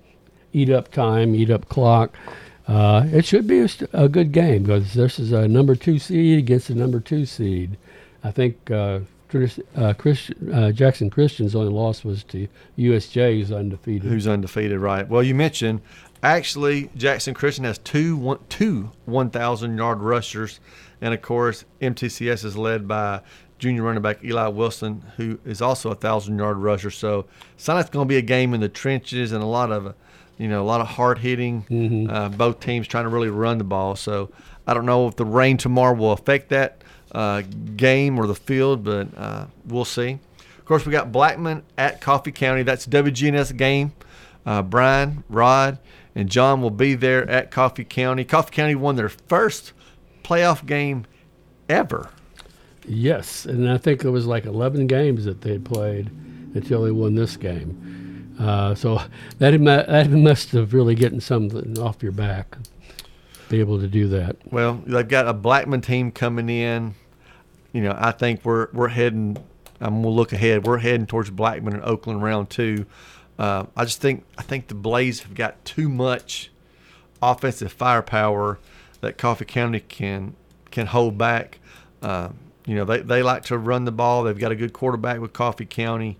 [0.54, 2.16] eat up time, eat up clock.
[2.68, 6.38] Uh, it should be a, a good game because this is a number two seed
[6.38, 7.76] against a number two seed.
[8.24, 9.00] I think uh,
[9.76, 14.04] uh, Christ- uh, Jackson Christian's only loss was to USJ, who's undefeated.
[14.10, 15.08] Who's undefeated, right?
[15.08, 15.82] Well, you mentioned
[16.24, 20.60] actually Jackson Christian has two one, two 1,000 yard rushers,
[21.02, 23.22] and of course MTCS is led by
[23.58, 26.92] junior running back Eli Wilson, who is also a thousand yard rusher.
[26.92, 29.48] So it's not like it's going to be a game in the trenches and a
[29.48, 29.94] lot of,
[30.38, 31.66] you know, a lot of hard hitting.
[32.10, 33.96] Uh, both teams trying to really run the ball.
[33.96, 34.32] So
[34.66, 36.81] I don't know if the rain tomorrow will affect that
[37.12, 37.42] uh,
[37.76, 40.20] game or the field, but uh, we'll see.
[40.58, 42.64] Of course, we got Blackman at Coffee County.
[42.64, 43.94] That's WGNS game.
[44.46, 45.78] Uh, Brian, Rod,
[46.16, 48.24] and John will be there at Coffee County.
[48.24, 49.74] Coffee County won their first
[50.24, 51.06] playoff game
[51.70, 52.10] ever.
[52.88, 56.10] Yes, and I think it was like 11 games that they played
[56.56, 58.36] until they won this game.
[58.40, 59.00] Uh, so
[59.38, 62.58] that that must have really getting something off your back,
[63.50, 64.38] be able to do that.
[64.52, 66.96] Well, they've got a Blackman team coming in.
[67.74, 69.38] You know, I think we're we're heading.
[69.80, 70.66] I'm gonna look ahead.
[70.66, 72.86] We're heading towards Blackman and Oakland round two.
[73.40, 76.52] Uh, I just think I think the Blaze have got too much
[77.22, 78.60] offensive firepower
[79.02, 80.36] that Coffee County can
[80.70, 81.60] can hold back.
[82.02, 82.30] Uh,
[82.66, 84.24] you know, they, they like to run the ball.
[84.24, 86.18] They've got a good quarterback with Coffee County.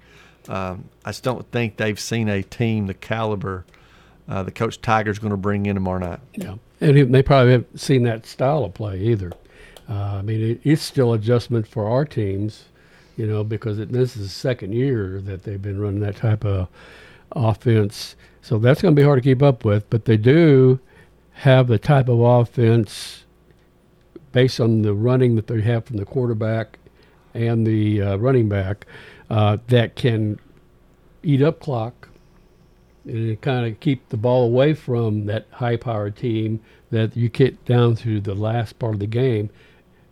[0.48, 3.66] Um, I just don't think they've seen a team the caliber
[4.32, 6.20] uh, the Coach Tiger's going to bring in tomorrow night.
[6.36, 9.32] Yeah, and they probably haven't seen that style of play either.
[9.92, 12.66] Uh, I mean, it, it's still adjustment for our teams,
[13.18, 16.46] you know, because it, this is the second year that they've been running that type
[16.46, 16.70] of
[17.34, 18.16] offense.
[18.42, 19.90] So that's going to be hard to keep up with.
[19.90, 20.80] But they do
[21.34, 23.26] have the type of offense
[24.32, 26.80] based on the running that they have from the quarterback
[27.34, 28.86] and the uh, running back
[29.30, 30.40] uh, that can
[31.22, 32.08] eat up clock
[33.04, 36.62] and kind of keep the ball away from that high-powered team
[36.92, 39.50] that you get down to the last part of the game.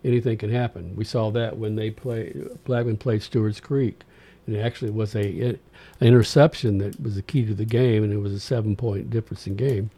[0.04, 0.95] Anything can happen.
[0.95, 2.34] We saw that when they play
[2.64, 4.02] Blackman played Stewart's Creek,
[4.47, 5.60] and it actually was a, an
[6.00, 9.56] interception that was the key to the game, and it was a seven-point difference in
[9.56, 9.91] game.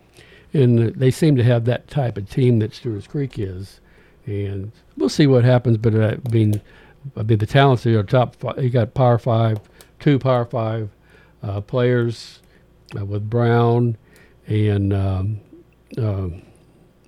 [0.53, 3.79] And uh, they seem to have that type of team that Stewart's Creek is,
[4.25, 5.77] and we'll see what happens.
[5.77, 6.61] But uh, I mean,
[7.15, 8.35] I mean the talents are top.
[8.35, 9.59] Five, you got Power Five,
[9.99, 10.89] two Power Five
[11.43, 12.41] uh, players
[12.99, 13.97] uh, with Brown
[14.47, 15.39] and um,
[15.97, 16.27] uh,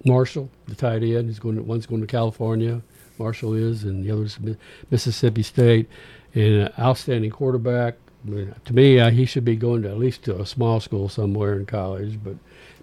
[0.05, 1.27] Marshall, the tight end.
[1.27, 1.55] He's going.
[1.55, 2.81] To, one's going to California.
[3.17, 4.57] Marshall is, and the other's Mi-
[4.91, 5.87] Mississippi State.
[6.33, 7.95] And an outstanding quarterback.
[8.25, 10.79] I mean, to me, uh, he should be going to at least to a small
[10.79, 12.35] school somewhere in college, but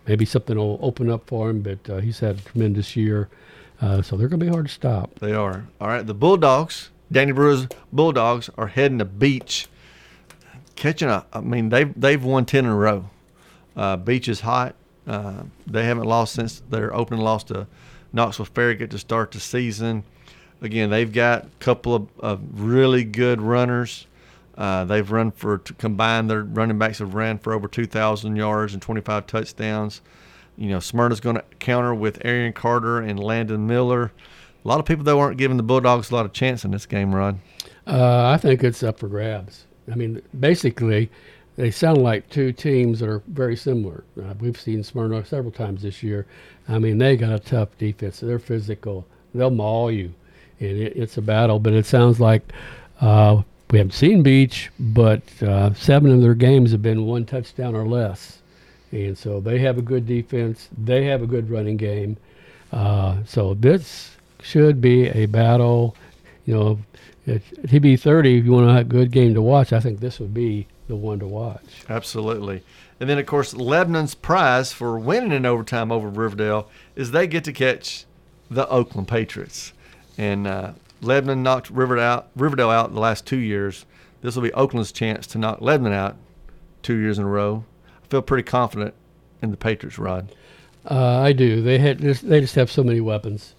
[0.07, 1.63] maybe something will open up for him.
[1.63, 3.29] But uh, he's had a tremendous year,
[3.81, 5.19] uh, so they're going to be hard to stop.
[5.19, 5.67] They are.
[5.81, 6.07] All right.
[6.07, 9.67] The Bulldogs, Danny Brewer's Bulldogs, are heading to Beach.
[10.77, 13.11] Catching a, I mean, they've, they've won 10 in a row.
[13.77, 14.75] Uh, Beach is hot.
[15.11, 17.67] Uh, they haven't lost since their opening loss to
[18.13, 20.05] Knoxville Farragut to start the season.
[20.63, 24.07] Again, they've got a couple of, of really good runners.
[24.57, 28.73] Uh, they've run for to combine their running backs have ran for over 2,000 yards
[28.73, 30.01] and 25 touchdowns.
[30.57, 34.13] You know, Smyrna's going to counter with Arian Carter and Landon Miller.
[34.65, 36.87] A lot of people though aren't giving the Bulldogs a lot of chance in this
[36.87, 37.41] game, Rod.
[37.85, 39.67] Uh, I think it's up for grabs.
[39.91, 41.11] I mean, basically,
[41.61, 44.03] they sound like two teams that are very similar.
[44.19, 46.27] Uh, we've seen Smyrna several times this year.
[46.67, 48.21] I mean, they got a tough defense.
[48.21, 49.07] They're physical.
[49.35, 50.15] They'll maul you,
[50.59, 51.59] and it, it's a battle.
[51.59, 52.51] But it sounds like
[53.03, 57.75] uh, we haven't seen Beach, but uh, seven of their games have been one touchdown
[57.75, 58.39] or less,
[58.91, 60.71] and so they have a good defense.
[60.83, 62.17] They have a good running game.
[62.73, 65.95] Uh, so this should be a battle.
[66.47, 66.79] You know,
[67.29, 70.67] TB 30, if you want a good game to watch, I think this would be
[70.91, 71.65] the one to watch.
[71.89, 72.63] Absolutely.
[73.01, 77.45] And then, of course, Lebanon's prize for winning in overtime over Riverdale is they get
[77.45, 78.05] to catch
[78.51, 79.73] the Oakland Patriots.
[80.19, 83.87] And uh, Lebanon knocked Riverdale out, Riverdale out in the last two years.
[84.21, 86.17] This will be Oakland's chance to knock Lebanon out
[86.83, 87.65] two years in a row.
[88.05, 88.95] I feel pretty confident
[89.41, 90.35] in the Patriots, Rod.
[90.91, 91.63] Uh, I do.
[91.63, 93.55] They had just, they just have so many weapons.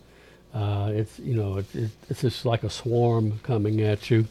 [0.53, 4.27] Uh, it's you know it, it, it's just like a swarm coming at you.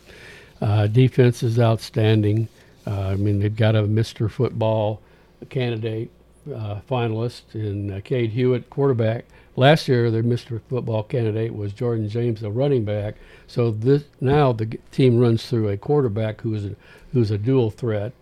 [0.60, 2.48] Uh, defense is outstanding.
[2.86, 4.30] Uh, I mean they've got a Mr.
[4.30, 5.00] Football
[5.48, 6.10] candidate
[6.54, 9.24] uh, finalist in uh, Cade Hewitt, quarterback.
[9.56, 10.60] Last year their Mr.
[10.68, 13.16] Football candidate was Jordan James, a running back.
[13.46, 16.76] So this now the team runs through a quarterback who is a,
[17.12, 18.12] who's a dual threat,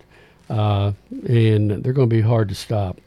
[0.50, 0.92] uh,
[1.28, 3.00] and they're going to be hard to stop.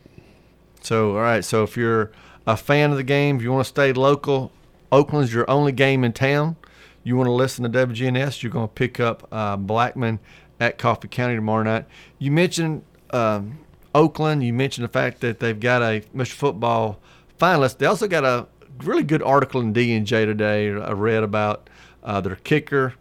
[0.81, 2.11] So all right, so if you're
[2.47, 4.51] a fan of the game, if you want to stay local,
[4.91, 6.55] Oakland's your only game in town.
[7.03, 10.19] You want to listen to WGNS, you're going to pick up uh, Blackman
[10.62, 11.86] at Coffee County tomorrow night.
[12.20, 13.57] You mentioned um,
[13.93, 14.43] Oakland.
[14.43, 16.34] You mentioned the fact that they've got a Mr.
[16.34, 16.99] Football
[17.39, 17.80] finalist.
[17.80, 18.47] They also got a
[18.84, 20.70] really good article in D&J today.
[20.70, 21.70] I read about
[22.03, 22.93] uh, their kicker,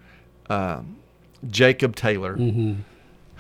[0.49, 0.97] um,
[1.49, 2.37] Jacob Taylor.
[2.37, 2.81] Mm-hmm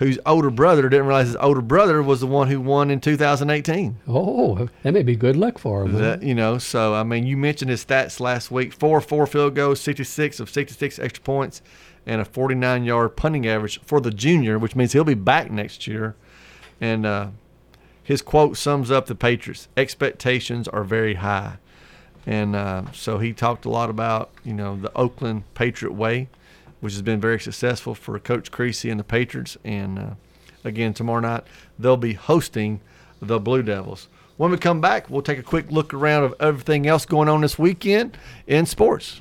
[0.01, 3.99] whose older brother didn't realize his older brother was the one who won in 2018.
[4.09, 5.93] Oh, that may be good luck for him.
[5.93, 9.55] That, you know, so I mean, you mentioned his stats last week: four four field
[9.55, 11.61] goals, 66 of 66 extra points,
[12.07, 15.86] and a 49 yard punting average for the junior, which means he'll be back next
[15.86, 16.16] year.
[16.80, 17.28] And uh,
[18.03, 21.59] his quote sums up the Patriots: expectations are very high.
[22.26, 26.28] And uh, so he talked a lot about you know the Oakland Patriot way
[26.80, 29.57] which has been very successful for Coach Creasy and the Patriots.
[29.64, 30.11] And uh,
[30.64, 31.44] again, tomorrow night
[31.78, 32.80] they'll be hosting
[33.20, 34.09] the Blue Devils.
[34.36, 37.42] When we come back, we'll take a quick look around of everything else going on
[37.42, 39.20] this weekend in sports.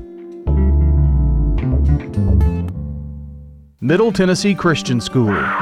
[3.83, 5.33] Middle Tennessee Christian School,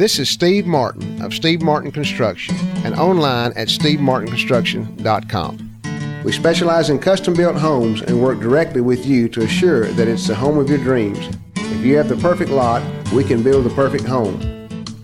[0.00, 6.22] This is Steve Martin of Steve Martin Construction and online at stevemartinconstruction.com.
[6.24, 10.26] We specialize in custom built homes and work directly with you to assure that it's
[10.26, 11.28] the home of your dreams.
[11.54, 12.82] If you have the perfect lot,
[13.12, 14.40] we can build the perfect home.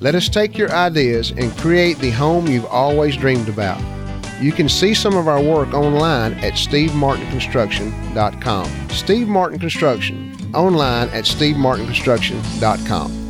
[0.00, 3.78] Let us take your ideas and create the home you've always dreamed about.
[4.40, 8.88] You can see some of our work online at stevemartinconstruction.com.
[8.88, 13.25] Steve Martin Construction, online at stevemartinconstruction.com.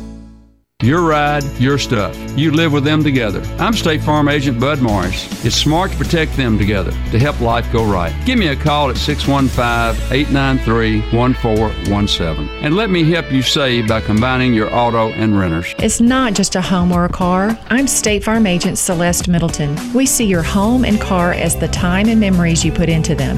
[0.83, 2.15] Your ride, your stuff.
[2.37, 3.41] You live with them together.
[3.57, 5.43] I'm State Farm Agent Bud Morris.
[5.43, 8.13] It's smart to protect them together to help life go right.
[8.27, 14.01] Give me a call at 615 893 1417 and let me help you save by
[14.01, 15.73] combining your auto and renters.
[15.79, 17.57] It's not just a home or a car.
[17.71, 19.75] I'm State Farm Agent Celeste Middleton.
[19.95, 23.37] We see your home and car as the time and memories you put into them.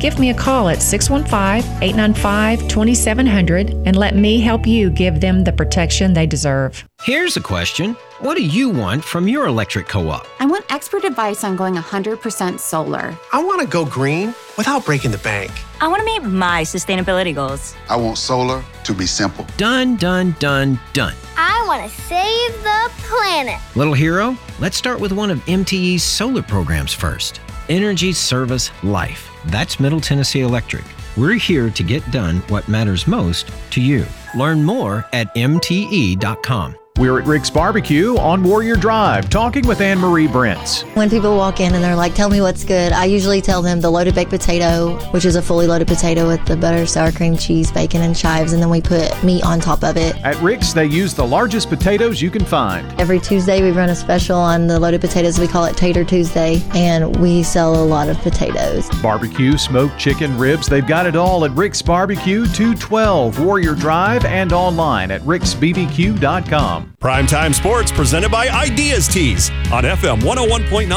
[0.00, 5.44] Give me a call at 615 895 2700 and let me help you give them
[5.44, 6.82] the protection they deserve.
[7.02, 10.26] Here's a question What do you want from your electric co op?
[10.38, 13.14] I want expert advice on going 100% solar.
[13.30, 15.50] I want to go green without breaking the bank.
[15.82, 17.74] I want to meet my sustainability goals.
[17.90, 19.46] I want solar to be simple.
[19.58, 21.14] Done, done, done, done.
[21.36, 23.60] I want to save the planet.
[23.76, 29.29] Little hero, let's start with one of MTE's solar programs first Energy Service Life.
[29.46, 30.84] That's Middle Tennessee Electric.
[31.16, 34.06] We're here to get done what matters most to you.
[34.34, 36.79] Learn more at MTE.com.
[36.98, 40.82] We're at Rick's Barbecue on Warrior Drive, talking with Anne Marie Brents.
[40.92, 43.80] When people walk in and they're like, "Tell me what's good," I usually tell them
[43.80, 47.38] the loaded baked potato, which is a fully loaded potato with the butter, sour cream,
[47.38, 50.14] cheese, bacon, and chives, and then we put meat on top of it.
[50.24, 52.86] At Rick's, they use the largest potatoes you can find.
[52.98, 55.38] Every Tuesday, we run a special on the loaded potatoes.
[55.38, 58.90] We call it Tater Tuesday, and we sell a lot of potatoes.
[59.02, 64.52] Barbecue, smoked chicken, ribs, they've got it all at Rick's Barbecue, 212 Warrior Drive, and
[64.52, 66.89] online at ricksbbq.com.
[66.98, 70.88] Primetime Sports presented by Ideas Tees on FM 101.9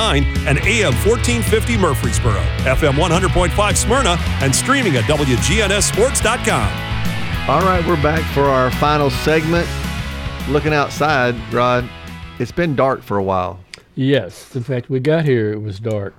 [0.46, 7.50] and AM 1450 Murfreesboro, FM 100.5 Smyrna, and streaming at WGNSSports.com.
[7.50, 9.68] All right, we're back for our final segment.
[10.50, 11.90] Looking outside, Rod,
[12.40, 13.60] it's been dark for a while.
[13.96, 14.54] Yes.
[14.56, 16.14] In fact, we got here, it was dark.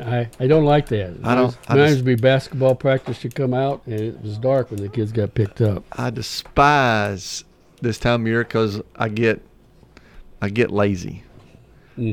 [0.00, 1.16] I, I don't like that.
[1.24, 4.70] I don't- I Reminds just- me basketball practice should come out, and it was dark
[4.70, 5.84] when the kids got picked up.
[5.92, 7.44] I despise
[7.80, 9.42] this time of year because I get
[10.40, 11.24] I get lazy.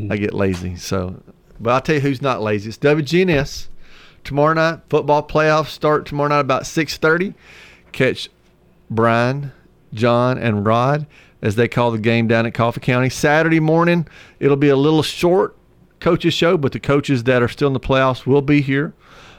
[0.09, 0.77] I get lazy.
[0.77, 1.21] So,
[1.59, 2.69] but I'll tell you who's not lazy.
[2.69, 3.67] It's WGNS.
[4.23, 7.33] Tomorrow night, football playoffs start tomorrow night about six thirty.
[7.91, 8.29] Catch
[8.89, 9.51] Brian,
[9.93, 11.05] John, and Rod
[11.41, 13.09] as they call the game down at Coffee County.
[13.09, 14.07] Saturday morning,
[14.39, 15.57] it'll be a little short
[15.99, 18.93] coaches show, but the coaches that are still in the playoffs will be here.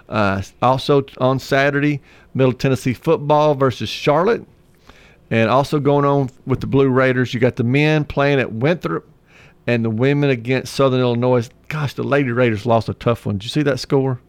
[0.09, 2.03] Uh, also on Saturday,
[2.35, 4.45] Middle Tennessee football versus Charlotte.
[5.35, 9.05] And also going on with the Blue Raiders, you got the men playing at Winthrop
[9.66, 11.51] and the women against Southern Illinois.
[11.66, 13.39] Gosh, the Lady Raiders lost a tough one.
[13.39, 14.20] Did you see that score?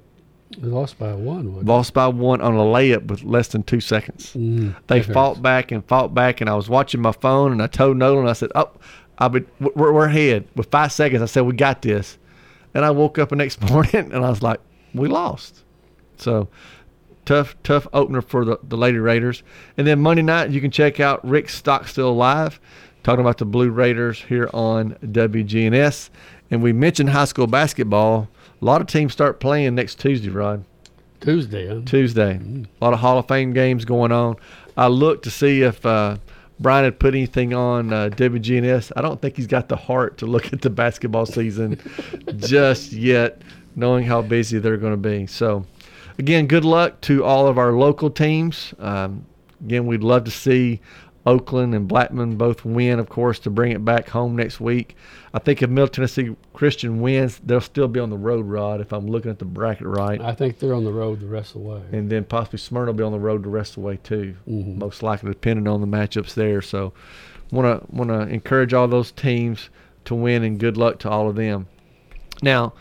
[0.57, 1.53] They lost by one.
[1.53, 4.33] wasn't Lost by one on a layup with less than two seconds.
[4.33, 7.67] Mm, they fought back and fought back, and I was watching my phone, and I
[7.67, 8.71] told Nolan, I said, "Oh,
[9.19, 12.17] I'll be, we're, we're ahead with five seconds." I said, "We got this,"
[12.73, 14.59] and I woke up the next morning, and I was like,
[14.95, 15.63] "We lost."
[16.17, 16.47] So
[17.25, 19.43] tough, tough opener for the, the Lady Raiders.
[19.77, 22.59] And then Monday night, you can check out Rick Stockstill live,
[23.03, 26.09] talking about the Blue Raiders here on WGNS.
[26.51, 28.29] And we mentioned high school basketball.
[28.61, 30.63] A lot of teams start playing next Tuesday, Rod.
[31.21, 31.81] Tuesday, huh?
[31.85, 32.39] Tuesday.
[32.39, 34.35] A lot of Hall of Fame games going on.
[34.77, 36.17] I looked to see if uh,
[36.59, 38.91] Brian had put anything on uh, WGNS.
[38.95, 41.79] I don't think he's got the heart to look at the basketball season
[42.37, 43.41] just yet,
[43.75, 45.27] knowing how busy they're going to be.
[45.27, 45.65] So,
[46.17, 48.73] again, good luck to all of our local teams.
[48.79, 49.25] Um,
[49.63, 50.81] again, we'd love to see
[51.25, 54.95] Oakland and Blackman both win, of course, to bring it back home next week.
[55.33, 58.93] I think if Middle Tennessee Christian wins, they'll still be on the road, Rod, if
[58.93, 60.21] I'm looking at the bracket right.
[60.21, 61.81] I think they're on the road the rest of the way.
[61.91, 64.35] And then possibly Smyrna will be on the road the rest of the way too,
[64.45, 66.61] most likely depending on the matchups there.
[66.61, 66.93] So,
[67.51, 69.69] want to want to encourage all those teams
[70.05, 71.67] to win and good luck to all of them.
[72.41, 72.73] Now,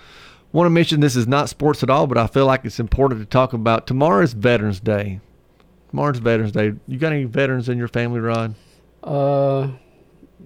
[0.55, 3.20] want to mention this is not sports at all, but I feel like it's important
[3.20, 3.88] to talk about.
[3.88, 5.20] Tomorrow is Veterans Day.
[5.90, 6.72] Tomorrow's Veterans Day.
[6.86, 8.55] You got any veterans in your family, Rod?
[9.02, 9.68] Uh,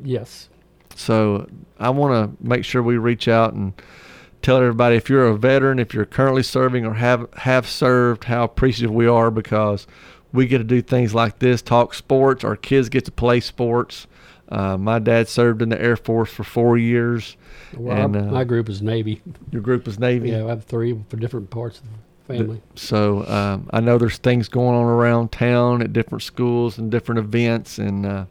[0.03, 0.49] yes.
[0.95, 1.47] So
[1.79, 3.75] I want to make sure we reach out and
[4.41, 8.45] tell everybody if you're a veteran, if you're currently serving or have have served, how
[8.45, 9.87] appreciative we are because
[10.33, 12.45] we get to do things like this, talk sports.
[12.45, 14.07] Our kids get to play sports.
[14.49, 17.37] Uh, my dad served in the Air Force for four years.
[17.77, 19.21] Well, and, uh, my group is Navy.
[19.51, 20.31] Your group is Navy.
[20.31, 22.63] Yeah, I have three for different parts of the family.
[22.75, 27.19] So um, I know there's things going on around town at different schools and different
[27.19, 28.25] events, and uh,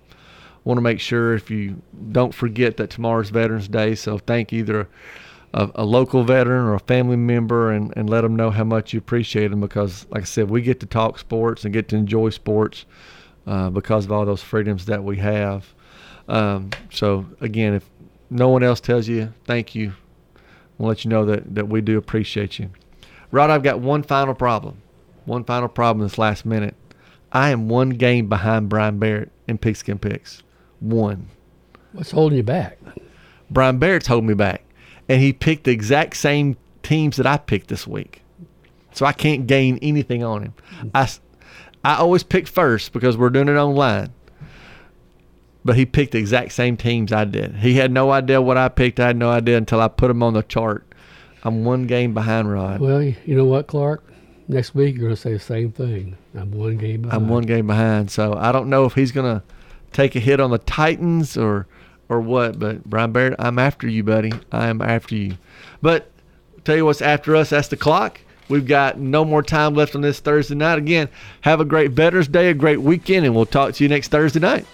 [0.63, 1.81] want to make sure if you
[2.11, 3.95] don't forget that tomorrow's Veterans Day.
[3.95, 4.87] So thank either
[5.53, 8.93] a, a local veteran or a family member, and, and let them know how much
[8.93, 11.95] you appreciate them because, like I said, we get to talk sports and get to
[11.95, 12.85] enjoy sports
[13.45, 15.73] uh, because of all those freedoms that we have.
[16.27, 17.89] Um, so again, if
[18.29, 19.93] no one else tells you thank you,
[20.77, 22.69] we'll let you know that, that we do appreciate you.
[23.31, 24.81] Rod, I've got one final problem.
[25.25, 26.75] One final problem this last minute.
[27.31, 30.43] I am one game behind Brian Barrett in Pigskin Picks.
[30.79, 31.27] One.
[31.91, 32.77] What's holding you back?
[33.49, 34.63] Brian Barrett's holding me back.
[35.09, 38.21] And he picked the exact same teams that I picked this week.
[38.93, 40.53] So I can't gain anything on him.
[40.95, 41.09] I,
[41.83, 44.13] I always pick first because we're doing it online.
[45.67, 47.57] But he picked the exact same teams I did.
[47.57, 49.01] He had no idea what I picked.
[49.01, 50.87] I had no idea until I put him on the chart.
[51.43, 52.79] I'm one game behind Rod.
[52.79, 54.01] Well, you know what, Clark?
[54.47, 56.15] Next week you're going to say the same thing.
[56.33, 57.21] I'm one game behind.
[57.21, 59.43] I'm one game behind, so I don't know if he's gonna
[59.91, 61.67] take a hit on the Titans or
[62.07, 62.57] or what.
[62.59, 64.31] But Brian Barrett, I'm after you, buddy.
[64.53, 65.37] I am after you.
[65.81, 66.09] But
[66.63, 67.49] tell you what's after us.
[67.49, 68.21] That's the clock.
[68.49, 70.77] We've got no more time left on this Thursday night.
[70.77, 71.09] Again,
[71.41, 74.39] have a great Veterans Day, a great weekend, and we'll talk to you next Thursday
[74.39, 74.65] night.